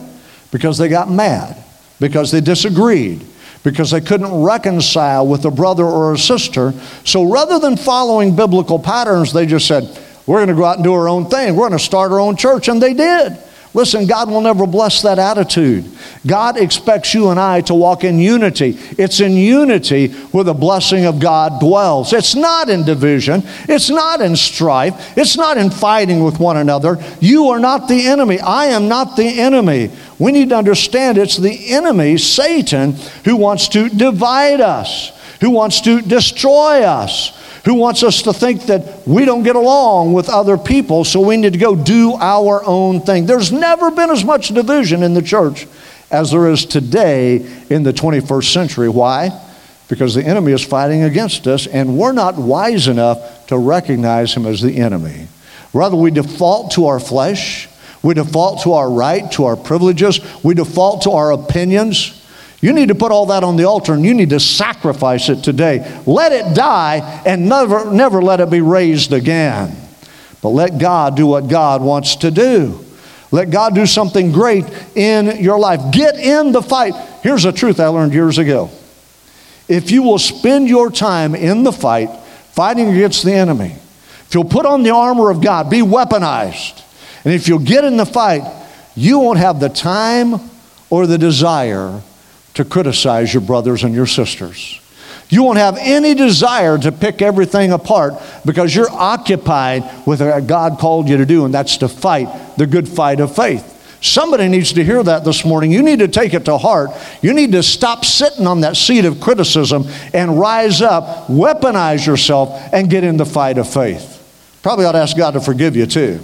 [0.52, 1.58] Because they got mad,
[2.00, 3.26] because they disagreed,
[3.64, 6.74] because they couldn't reconcile with a brother or a sister.
[7.04, 9.84] So rather than following biblical patterns, they just said,
[10.28, 11.56] We're going to go out and do our own thing.
[11.56, 12.68] We're going to start our own church.
[12.68, 13.38] And they did.
[13.74, 15.86] Listen, God will never bless that attitude.
[16.26, 18.78] God expects you and I to walk in unity.
[18.98, 22.14] It's in unity where the blessing of God dwells.
[22.14, 26.98] It's not in division, it's not in strife, it's not in fighting with one another.
[27.20, 28.40] You are not the enemy.
[28.40, 29.92] I am not the enemy.
[30.18, 32.94] We need to understand it's the enemy, Satan,
[33.26, 38.64] who wants to divide us, who wants to destroy us who wants us to think
[38.68, 42.64] that we don't get along with other people, so we need to go do our
[42.64, 43.26] own thing.
[43.26, 45.68] There's never been as much division in the church
[46.10, 48.88] as there is today in the 21st century.
[48.88, 49.38] Why?
[49.90, 54.46] Because the enemy is fighting against us, and we're not wise enough to recognize him
[54.46, 55.28] as the enemy.
[55.74, 57.68] Rather, we default to our flesh.
[58.02, 60.22] We default to our right, to our privileges.
[60.42, 62.26] We default to our opinions.
[62.60, 65.44] You need to put all that on the altar and you need to sacrifice it
[65.44, 66.02] today.
[66.06, 69.76] Let it die and never, never let it be raised again.
[70.42, 72.84] But let God do what God wants to do.
[73.32, 75.92] Let God do something great in your life.
[75.92, 76.94] Get in the fight.
[77.22, 78.72] Here's a truth I learned years ago.
[79.68, 82.10] If you will spend your time in the fight,
[82.54, 83.76] fighting against the enemy,
[84.28, 86.84] if you'll put on the armor of God, be weaponized,
[87.26, 88.44] and if you'll get in the fight,
[88.96, 90.36] you won't have the time
[90.90, 92.02] or the desire
[92.58, 94.80] to criticize your brothers and your sisters.
[95.30, 98.14] You won't have any desire to pick everything apart
[98.46, 102.66] because you're occupied with what God called you to do, and that's to fight the
[102.68, 103.74] good fight of faith.
[104.02, 105.72] Somebody needs to hear that this morning.
[105.72, 106.92] You need to take it to heart.
[107.22, 112.50] You need to stop sitting on that seat of criticism and rise up, weaponize yourself,
[112.72, 114.14] and get in the fight of faith.
[114.62, 116.20] Probably ought to ask God to forgive you too.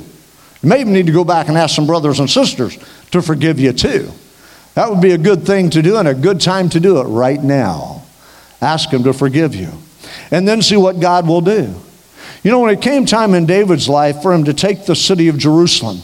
[0.61, 2.77] You may even need to go back and ask some brothers and sisters
[3.11, 4.11] to forgive you too.
[4.76, 7.03] That would be a good thing to do and a good time to do it
[7.03, 8.03] right now.
[8.61, 9.69] Ask Him to forgive you.
[10.32, 11.76] And then see what God will do.
[12.43, 15.30] You know, when it came time in David's life for him to take the city
[15.30, 16.01] of Jerusalem,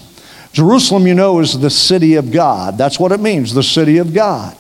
[0.54, 2.78] Jerusalem, you know, is the city of God.
[2.78, 4.58] That's what it means, the city of God.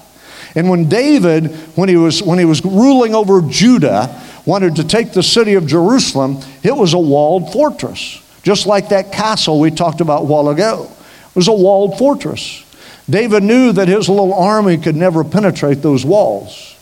[0.55, 5.13] And when David, when he was, when he was ruling over Judah, wanted to take
[5.13, 10.01] the city of Jerusalem, it was a walled fortress, just like that castle we talked
[10.01, 10.91] about a while ago.
[11.29, 12.65] It was a walled fortress.
[13.09, 16.75] David knew that his little army could never penetrate those walls.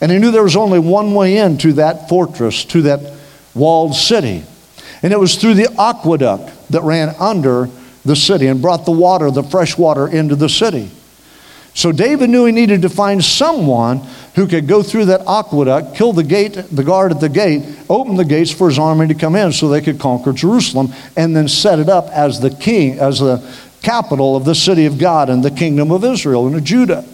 [0.00, 3.14] And he knew there was only one way into that fortress, to that
[3.54, 4.44] walled city.
[5.02, 7.68] And it was through the aqueduct that ran under
[8.04, 10.90] the city and brought the water, the fresh water, into the city.
[11.74, 14.00] So David knew he needed to find someone
[14.34, 18.16] who could go through that aqueduct, kill the gate, the guard at the gate, open
[18.16, 21.46] the gates for his army to come in so they could conquer Jerusalem and then
[21.46, 23.38] set it up as the king, as the
[23.82, 27.04] capital of the city of God and the kingdom of Israel and of Judah.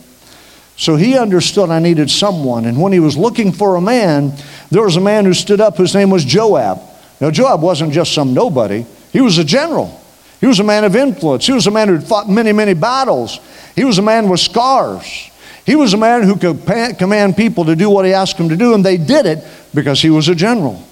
[0.76, 2.64] So he understood I needed someone.
[2.64, 4.32] And when he was looking for a man,
[4.70, 6.80] there was a man who stood up whose name was Joab.
[7.20, 10.00] Now, Joab wasn't just some nobody, he was a general.
[10.40, 11.46] He was a man of influence.
[11.46, 13.40] He was a man who had fought many, many battles.
[13.74, 15.30] He was a man with scars.
[15.64, 16.66] He was a man who could
[16.98, 19.42] command people to do what he asked them to do, and they did it
[19.72, 20.82] because he was a general.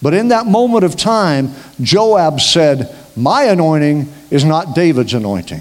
[0.00, 1.50] But in that moment of time,
[1.82, 5.60] Joab said, My anointing is not David's anointing.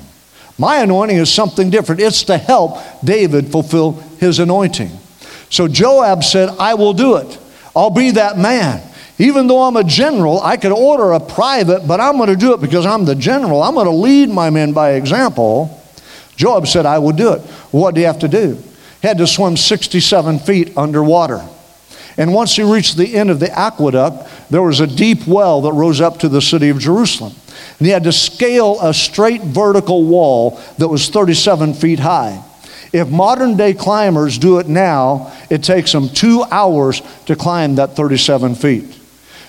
[0.58, 2.02] My anointing is something different.
[2.02, 4.92] It's to help David fulfill his anointing.
[5.50, 7.40] So Joab said, I will do it.
[7.76, 8.82] I'll be that man.
[9.18, 12.54] Even though I'm a general, I could order a private, but I'm going to do
[12.54, 13.62] it because I'm the general.
[13.62, 15.82] I'm going to lead my men by example.
[16.38, 17.42] Joab said, I will do it.
[17.72, 18.62] What do you have to do?
[19.02, 21.46] He had to swim 67 feet underwater.
[22.18, 25.72] And once he reached the end of the aqueduct, there was a deep well that
[25.74, 27.34] rose up to the city of Jerusalem.
[27.78, 32.44] And he had to scale a straight vertical wall that was 37 feet high.
[32.92, 37.96] If modern day climbers do it now, it takes them two hours to climb that
[37.96, 39.00] 37 feet.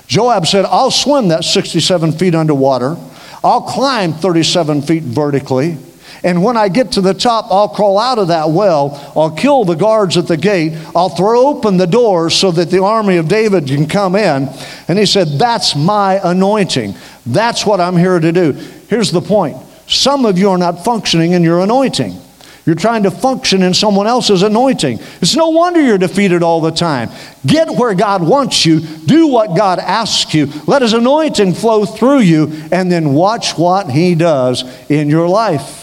[0.07, 2.97] Joab said, I'll swim that 67 feet underwater.
[3.43, 5.79] I'll climb 37 feet vertically.
[6.23, 9.13] And when I get to the top, I'll crawl out of that well.
[9.17, 10.77] I'll kill the guards at the gate.
[10.95, 14.49] I'll throw open the doors so that the army of David can come in.
[14.89, 16.95] And he said, That's my anointing.
[17.25, 18.53] That's what I'm here to do.
[18.89, 19.57] Here's the point
[19.87, 22.21] some of you are not functioning in your anointing.
[22.67, 25.01] You're trying to function in someone else's anointing.
[25.21, 27.11] It's no wonder you're defeated all the time.
[27.47, 32.21] Get where God wants you, do what God asks you, let His anointing flow through
[32.21, 35.80] you, and then watch what He does in your life.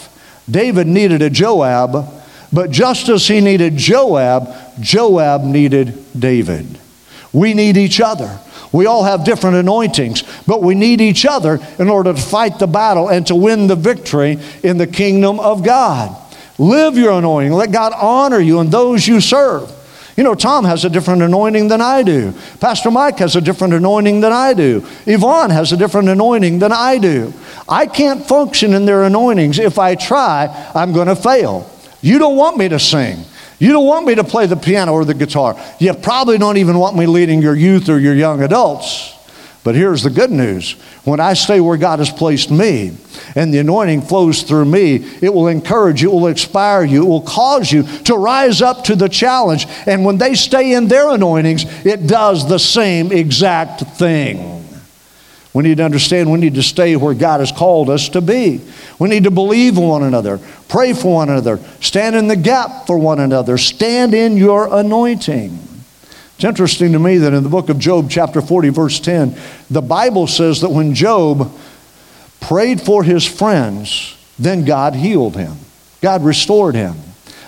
[0.49, 2.07] David needed a Joab,
[2.51, 6.79] but just as he needed Joab, Joab needed David.
[7.33, 8.39] We need each other.
[8.71, 12.67] We all have different anointings, but we need each other in order to fight the
[12.67, 16.15] battle and to win the victory in the kingdom of God.
[16.57, 17.53] Live your anointing.
[17.53, 19.71] Let God honor you and those you serve.
[20.17, 22.33] You know, Tom has a different anointing than I do.
[22.59, 24.83] Pastor Mike has a different anointing than I do.
[25.05, 27.31] Yvonne has a different anointing than I do.
[27.69, 29.59] I can't function in their anointings.
[29.59, 31.69] If I try, I'm going to fail.
[32.01, 33.19] You don't want me to sing.
[33.59, 35.55] You don't want me to play the piano or the guitar.
[35.79, 39.16] You probably don't even want me leading your youth or your young adults.
[39.67, 42.95] But here's the good news when I stay where God has placed me
[43.35, 47.05] and the anointing flows through me, it will encourage you, it will inspire you, it
[47.05, 49.67] will cause you to rise up to the challenge.
[49.85, 54.65] And when they stay in their anointings, it does the same exact thing.
[55.53, 58.61] We need to understand we need to stay where God has called us to be.
[58.99, 60.39] We need to believe one another,
[60.69, 65.66] pray for one another, stand in the gap for one another, stand in your anointing.
[66.37, 69.35] It's interesting to me that in the book of Job, chapter 40, verse 10,
[69.71, 71.51] the Bible says that when Job
[72.39, 75.57] prayed for his friends, then God healed him.
[75.99, 76.93] God restored him.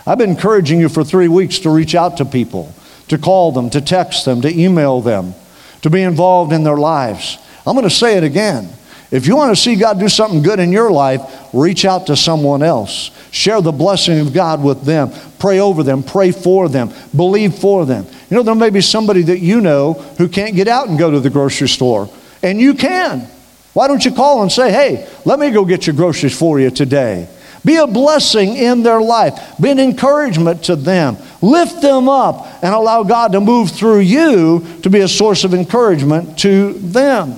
[0.08, 2.74] I've been encouraging you for three weeks to reach out to people,
[3.10, 5.36] to call them, to text them, to email them,
[5.84, 7.38] to be involved in their lives.
[7.68, 8.70] I'm going to say it again.
[9.12, 11.22] If you want to see God do something good in your life,
[11.54, 13.12] reach out to someone else.
[13.30, 15.12] Share the blessing of God with them.
[15.38, 16.02] Pray over them.
[16.02, 16.92] Pray for them.
[17.16, 18.08] Believe for them.
[18.30, 21.10] You know, there may be somebody that you know who can't get out and go
[21.10, 22.10] to the grocery store,
[22.44, 23.28] and you can.
[23.74, 26.70] Why don't you call and say, hey, let me go get your groceries for you
[26.70, 27.28] today?
[27.66, 29.38] Be a blessing in their life.
[29.60, 31.18] Be an encouragement to them.
[31.42, 35.54] Lift them up and allow God to move through you to be a source of
[35.54, 37.36] encouragement to them.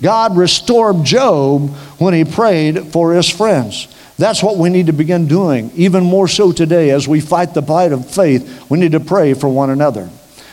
[0.00, 3.88] God restored Job when he prayed for his friends.
[4.16, 7.62] That's what we need to begin doing, even more so today as we fight the
[7.62, 8.70] fight of faith.
[8.70, 10.08] We need to pray for one another.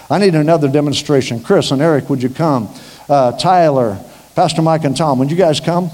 [0.09, 1.41] I need another demonstration.
[1.41, 2.73] Chris and Eric, would you come?
[3.07, 4.03] Uh, Tyler,
[4.35, 5.91] Pastor Mike, and Tom, would you guys come?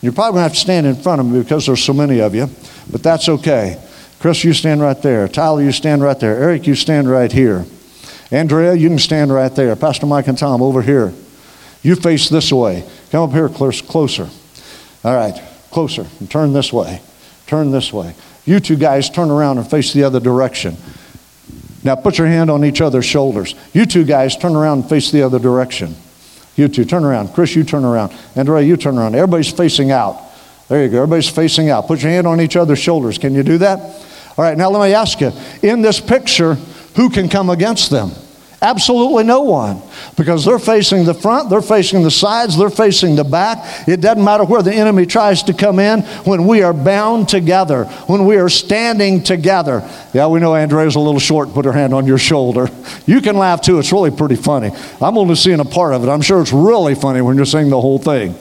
[0.00, 2.20] You're probably going to have to stand in front of me because there's so many
[2.20, 2.48] of you,
[2.90, 3.80] but that's okay.
[4.18, 5.28] Chris, you stand right there.
[5.28, 6.36] Tyler, you stand right there.
[6.42, 7.66] Eric, you stand right here.
[8.30, 9.76] Andrea, you can stand right there.
[9.76, 11.12] Pastor Mike and Tom, over here.
[11.82, 12.88] You face this way.
[13.10, 14.28] Come up here closer.
[15.04, 15.40] All right,
[15.70, 16.06] closer.
[16.18, 17.00] And turn this way.
[17.50, 18.14] Turn this way.
[18.44, 20.76] You two guys turn around and face the other direction.
[21.82, 23.56] Now put your hand on each other's shoulders.
[23.72, 25.96] You two guys turn around and face the other direction.
[26.54, 27.34] You two, turn around.
[27.34, 28.12] Chris, you turn around.
[28.36, 29.16] Andrea, you turn around.
[29.16, 30.22] Everybody's facing out.
[30.68, 30.98] There you go.
[30.98, 31.88] Everybody's facing out.
[31.88, 33.18] Put your hand on each other's shoulders.
[33.18, 33.80] Can you do that?
[33.80, 36.54] All right, now let me ask you in this picture,
[36.94, 38.12] who can come against them?
[38.62, 39.80] Absolutely no one.
[40.16, 43.88] Because they're facing the front, they're facing the sides, they're facing the back.
[43.88, 47.84] It doesn't matter where the enemy tries to come in when we are bound together,
[48.06, 49.88] when we are standing together.
[50.12, 52.68] Yeah, we know Andrea's a little short, put her hand on your shoulder.
[53.06, 54.72] You can laugh too, it's really pretty funny.
[55.00, 56.08] I'm only seeing a part of it.
[56.08, 58.34] I'm sure it's really funny when you're seeing the whole thing.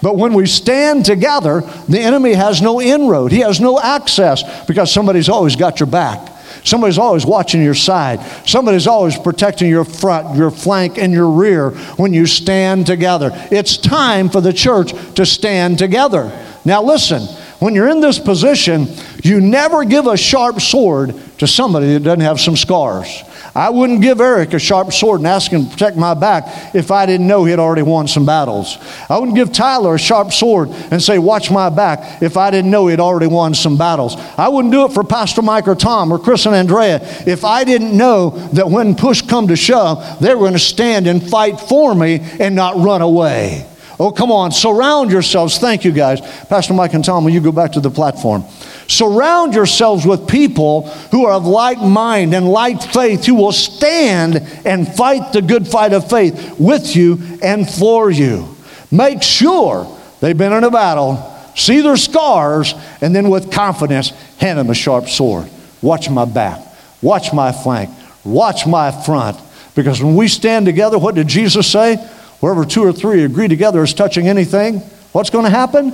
[0.00, 3.32] But when we stand together, the enemy has no inroad.
[3.32, 6.37] He has no access because somebody's always got your back.
[6.68, 8.20] Somebody's always watching your side.
[8.46, 13.30] Somebody's always protecting your front, your flank, and your rear when you stand together.
[13.50, 16.30] It's time for the church to stand together.
[16.66, 17.22] Now, listen,
[17.58, 18.86] when you're in this position,
[19.24, 23.22] you never give a sharp sword to somebody that doesn't have some scars.
[23.54, 26.90] I wouldn't give Eric a sharp sword and ask him to protect my back if
[26.90, 28.78] I didn't know he'd already won some battles.
[29.08, 32.70] I wouldn't give Tyler a sharp sword and say, Watch my back if I didn't
[32.70, 34.16] know he'd already won some battles.
[34.36, 37.64] I wouldn't do it for Pastor Mike or Tom or Chris and Andrea if I
[37.64, 41.60] didn't know that when push come to shove, they were going to stand and fight
[41.60, 43.66] for me and not run away.
[44.00, 45.58] Oh, come on, surround yourselves.
[45.58, 46.20] Thank you, guys.
[46.46, 48.44] Pastor Mike and Tom, will you go back to the platform?
[48.88, 54.36] Surround yourselves with people who are of like mind and like faith, who will stand
[54.64, 58.56] and fight the good fight of faith with you and for you.
[58.90, 61.16] Make sure they've been in a battle,
[61.54, 62.72] see their scars,
[63.02, 64.08] and then with confidence,
[64.38, 65.50] hand them a sharp sword.
[65.82, 66.58] Watch my back,
[67.02, 67.90] watch my flank,
[68.24, 69.38] watch my front.
[69.74, 71.96] Because when we stand together, what did Jesus say?
[72.40, 74.78] Wherever two or three agree together is touching anything,
[75.12, 75.90] what's going to happen?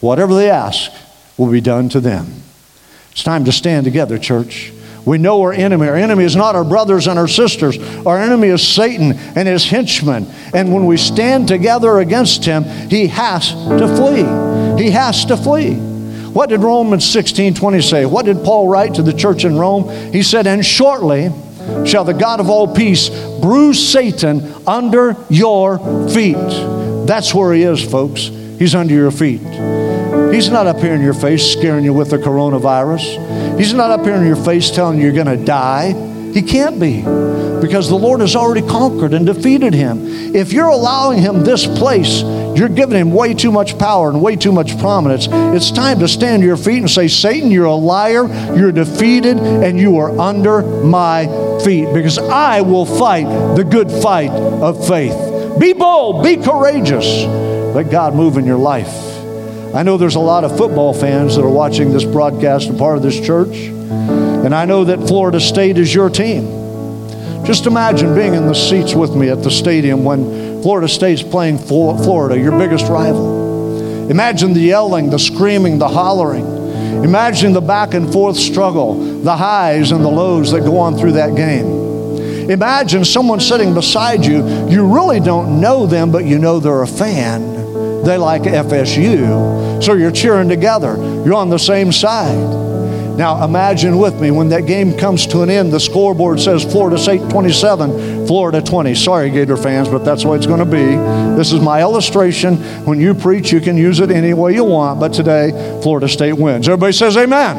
[0.00, 0.90] Whatever they ask
[1.36, 2.42] will be done to them.
[3.12, 4.72] It's time to stand together, church.
[5.06, 5.86] We know our enemy.
[5.86, 7.78] Our enemy is not our brothers and our sisters.
[8.04, 10.26] Our enemy is Satan and his henchmen.
[10.52, 14.82] And when we stand together against him, he has to flee.
[14.82, 15.74] He has to flee.
[15.74, 18.04] What did Romans 16 20 say?
[18.04, 19.88] What did Paul write to the church in Rome?
[20.12, 21.30] He said, And shortly
[21.86, 23.08] shall the God of all peace
[23.40, 25.78] bruise Satan under your
[26.10, 26.36] feet.
[27.06, 28.26] That's where he is, folks.
[28.58, 29.85] He's under your feet.
[30.36, 33.58] He's not up here in your face scaring you with the coronavirus.
[33.58, 35.94] He's not up here in your face telling you you're going to die.
[36.34, 37.00] He can't be
[37.62, 39.96] because the Lord has already conquered and defeated him.
[40.36, 42.20] If you're allowing him this place,
[42.54, 45.26] you're giving him way too much power and way too much prominence.
[45.30, 49.38] It's time to stand to your feet and say, Satan, you're a liar, you're defeated,
[49.38, 51.28] and you are under my
[51.64, 55.58] feet because I will fight the good fight of faith.
[55.58, 57.06] Be bold, be courageous.
[57.74, 59.15] Let God move in your life.
[59.76, 62.96] I know there's a lot of football fans that are watching this broadcast and part
[62.96, 63.54] of this church.
[63.56, 66.46] And I know that Florida State is your team.
[67.44, 71.58] Just imagine being in the seats with me at the stadium when Florida State's playing
[71.58, 74.10] Florida, your biggest rival.
[74.10, 76.46] Imagine the yelling, the screaming, the hollering.
[77.04, 81.12] Imagine the back and forth struggle, the highs and the lows that go on through
[81.12, 82.50] that game.
[82.50, 84.68] Imagine someone sitting beside you.
[84.70, 87.55] You really don't know them, but you know they're a fan
[88.06, 89.82] they like FSU.
[89.82, 92.66] So you're cheering together, you're on the same side.
[93.16, 96.98] Now imagine with me when that game comes to an end, the scoreboard says Florida
[96.98, 98.94] State 27, Florida 20.
[98.94, 100.84] Sorry, Gator fans, but that's the way it's going to be.
[101.36, 102.56] This is my illustration.
[102.84, 105.50] When you preach, you can use it any way you want, but today,
[105.82, 106.68] Florida State wins.
[106.68, 107.56] Everybody says amen.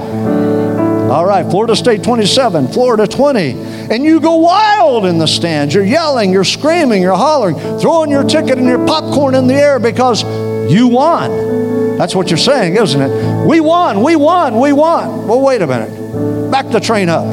[1.09, 3.53] All right, Florida State 27, Florida 20.
[3.89, 5.73] And you go wild in the stands.
[5.73, 9.79] You're yelling, you're screaming, you're hollering, throwing your ticket and your popcorn in the air
[9.79, 10.23] because
[10.71, 11.97] you won.
[11.97, 13.47] That's what you're saying, isn't it?
[13.47, 15.27] We won, we won, we won.
[15.27, 16.51] Well, wait a minute.
[16.51, 17.25] Back the train up.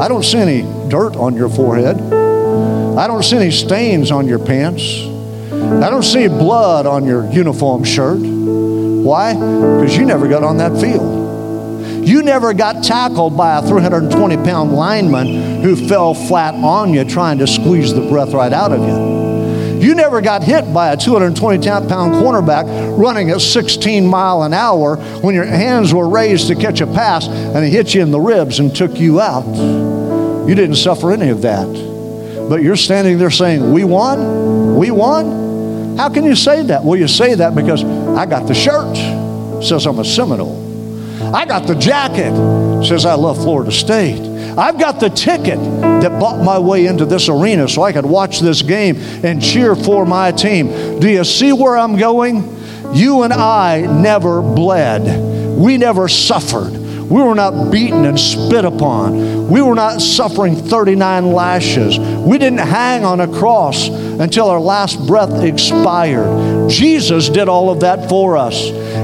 [0.00, 2.00] I don't see any dirt on your forehead.
[2.98, 4.82] I don't see any stains on your pants.
[5.52, 8.18] I don't see blood on your uniform shirt.
[8.18, 9.34] Why?
[9.34, 11.23] Because you never got on that field.
[12.04, 17.38] You never got tackled by a 320 pound lineman who fell flat on you trying
[17.38, 19.24] to squeeze the breath right out of you.
[19.80, 24.96] You never got hit by a 220 pound cornerback running at 16 mile an hour
[25.20, 28.20] when your hands were raised to catch a pass and he hit you in the
[28.20, 29.46] ribs and took you out.
[30.46, 31.66] You didn't suffer any of that.
[32.48, 34.76] But you're standing there saying, We won?
[34.76, 35.96] We won?
[35.96, 36.84] How can you say that?
[36.84, 38.96] Well, you say that because I got the shirt.
[39.58, 40.63] It says I'm a Seminole.
[41.34, 42.32] I got the jacket.
[42.86, 44.20] Says I love Florida State.
[44.56, 48.38] I've got the ticket that bought my way into this arena so I could watch
[48.38, 51.00] this game and cheer for my team.
[51.00, 52.56] Do you see where I'm going?
[52.92, 55.58] You and I never bled.
[55.58, 56.70] We never suffered.
[56.70, 59.48] We were not beaten and spit upon.
[59.48, 61.98] We were not suffering 39 lashes.
[61.98, 63.88] We didn't hang on a cross
[64.20, 66.70] until our last breath expired.
[66.70, 68.54] Jesus did all of that for us.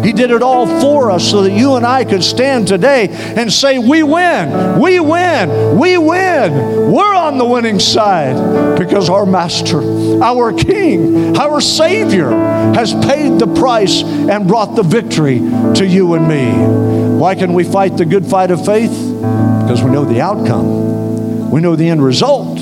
[0.04, 3.52] He did it all for us so that you and I could stand today and
[3.52, 6.92] say, We win, we win, we win.
[6.92, 13.46] We're on the winning side because our Master, our King, our Savior has paid the
[13.46, 15.38] price and brought the victory
[15.74, 17.18] to you and me.
[17.18, 18.90] Why can we fight the good fight of faith?
[18.90, 22.59] Because we know the outcome, we know the end result.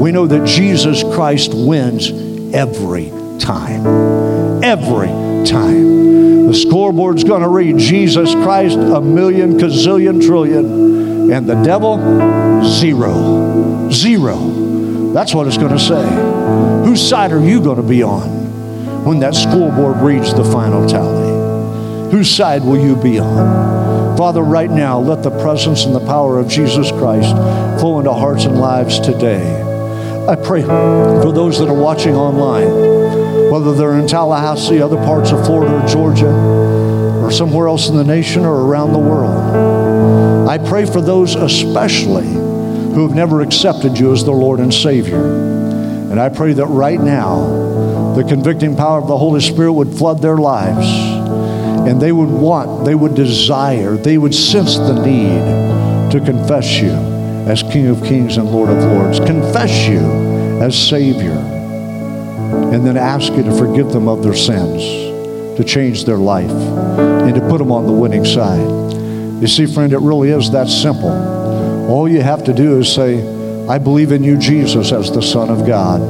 [0.00, 2.10] We know that Jesus Christ wins
[2.54, 3.86] every time.
[4.62, 5.08] Every
[5.46, 6.46] time.
[6.46, 11.96] The scoreboard's going to read Jesus Christ a million, gazillion, trillion, and the devil
[12.64, 13.90] zero.
[13.90, 15.12] Zero.
[15.12, 16.04] That's what it's going to say.
[16.84, 22.10] Whose side are you going to be on when that scoreboard reads the final tally?
[22.10, 24.16] Whose side will you be on?
[24.16, 27.30] Father, right now, let the presence and the power of Jesus Christ
[27.80, 29.71] flow into hearts and lives today.
[30.28, 35.44] I pray for those that are watching online, whether they're in Tallahassee, other parts of
[35.44, 40.48] Florida or Georgia, or somewhere else in the nation or around the world.
[40.48, 45.20] I pray for those especially who have never accepted you as their Lord and Savior.
[45.20, 50.22] And I pray that right now, the convicting power of the Holy Spirit would flood
[50.22, 50.86] their lives
[51.88, 57.11] and they would want, they would desire, they would sense the need to confess you
[57.48, 60.00] as King of Kings and Lord of Lords, confess you
[60.62, 64.82] as Savior, and then ask you to forgive them of their sins,
[65.56, 68.68] to change their life, and to put them on the winning side.
[69.42, 71.10] You see, friend, it really is that simple.
[71.90, 73.20] All you have to do is say,
[73.66, 76.00] I believe in you, Jesus, as the Son of God.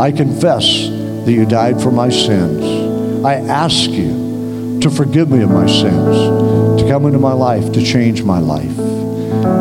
[0.00, 3.24] I confess that you died for my sins.
[3.24, 7.84] I ask you to forgive me of my sins, to come into my life, to
[7.84, 8.89] change my life.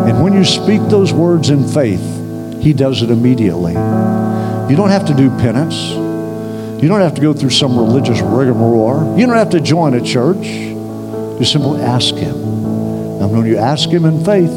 [0.08, 2.02] And when you speak those words in faith,
[2.62, 3.74] He does it immediately.
[3.74, 5.92] You don't have to do penance.
[6.82, 9.18] You don't have to go through some religious rigmarole.
[9.18, 10.46] You don't have to join a church.
[10.46, 12.36] You simply ask Him.
[12.36, 14.52] And when you ask Him in faith,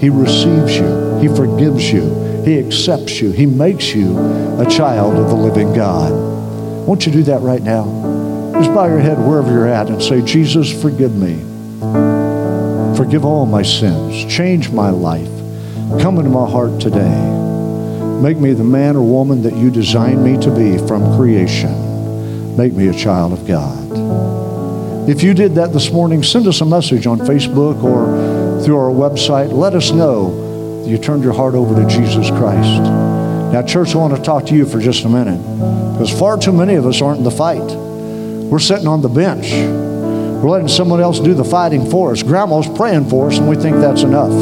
[0.00, 4.18] He receives you, He forgives you, He accepts you, He makes you
[4.60, 6.12] a child of the living God.
[6.86, 7.84] Won't you do that right now?
[8.54, 12.11] Just bow your head wherever you're at and say, Jesus, forgive me.
[12.96, 14.24] Forgive all my sins.
[14.32, 15.28] Change my life.
[16.00, 17.40] Come into my heart today.
[18.22, 22.56] Make me the man or woman that you designed me to be from creation.
[22.56, 25.08] Make me a child of God.
[25.08, 28.90] If you did that this morning, send us a message on Facebook or through our
[28.90, 29.52] website.
[29.52, 32.82] Let us know you turned your heart over to Jesus Christ.
[33.52, 35.40] Now, church, I want to talk to you for just a minute
[35.92, 37.60] because far too many of us aren't in the fight.
[37.60, 39.50] We're sitting on the bench
[40.42, 42.24] we're letting someone else do the fighting for us.
[42.24, 44.32] Grandma's praying for us, and we think that's enough.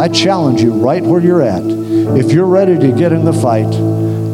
[0.00, 1.64] I challenge you right where you're at.
[1.64, 3.66] If you're ready to get in the fight,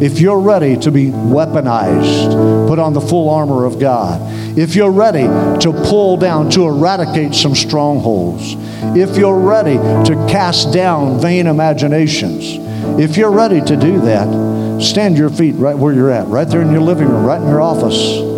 [0.03, 4.21] if you're ready to be weaponized, put on the full armor of God,
[4.59, 5.23] if you're ready
[5.61, 8.55] to pull down, to eradicate some strongholds,
[8.95, 12.59] if you're ready to cast down vain imaginations,
[13.01, 16.61] if you're ready to do that, stand your feet right where you're at, right there
[16.61, 18.32] in your living room, right in your office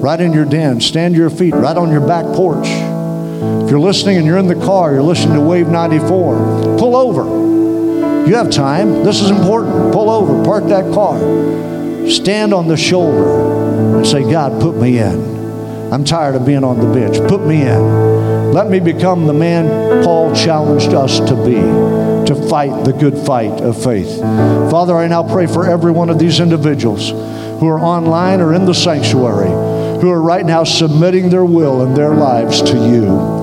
[0.00, 0.80] right in your den.
[0.80, 2.66] Stand your feet right on your back porch.
[2.66, 8.26] If you're listening and you're in the car, you're listening to Wave 94, pull over.
[8.26, 9.02] You have time.
[9.04, 9.92] This is important.
[9.92, 11.18] Pull over, park that car,
[12.08, 15.40] stand on the shoulder, and say, God, put me in.
[15.92, 17.16] I'm tired of being on the bench.
[17.28, 18.52] Put me in.
[18.52, 21.54] Let me become the man Paul challenged us to be,
[22.26, 24.20] to fight the good fight of faith.
[24.70, 28.64] Father, I now pray for every one of these individuals who are online or in
[28.64, 29.50] the sanctuary,
[30.00, 33.40] who are right now submitting their will and their lives to you.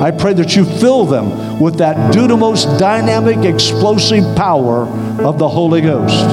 [0.00, 4.86] I pray that you fill them with that dunamis, dynamic, explosive power
[5.22, 6.26] of the Holy Ghost.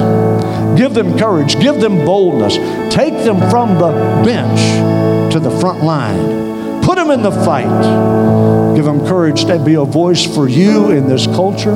[0.78, 2.56] Give them courage, give them boldness,
[2.94, 3.92] take them from the
[4.24, 6.82] bench to the front line.
[6.82, 8.74] Put them in the fight.
[8.74, 11.74] Give them courage to be a voice for you in this culture,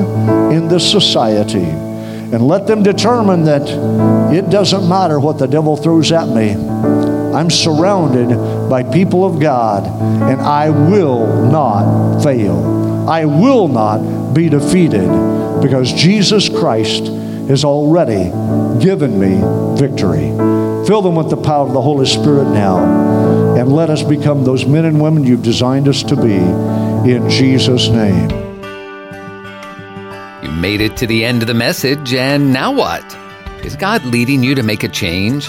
[0.50, 1.66] in this society.
[1.66, 3.68] And let them determine that
[4.32, 7.01] it doesn't matter what the devil throws at me.
[7.34, 8.28] I'm surrounded
[8.68, 9.86] by people of God,
[10.30, 13.08] and I will not fail.
[13.08, 15.08] I will not be defeated
[15.60, 17.06] because Jesus Christ
[17.48, 18.30] has already
[18.82, 19.40] given me
[19.78, 20.30] victory.
[20.86, 22.78] Fill them with the power of the Holy Spirit now,
[23.56, 26.36] and let us become those men and women you've designed us to be
[27.10, 28.30] in Jesus' name.
[30.42, 33.04] You made it to the end of the message, and now what?
[33.64, 35.48] Is God leading you to make a change?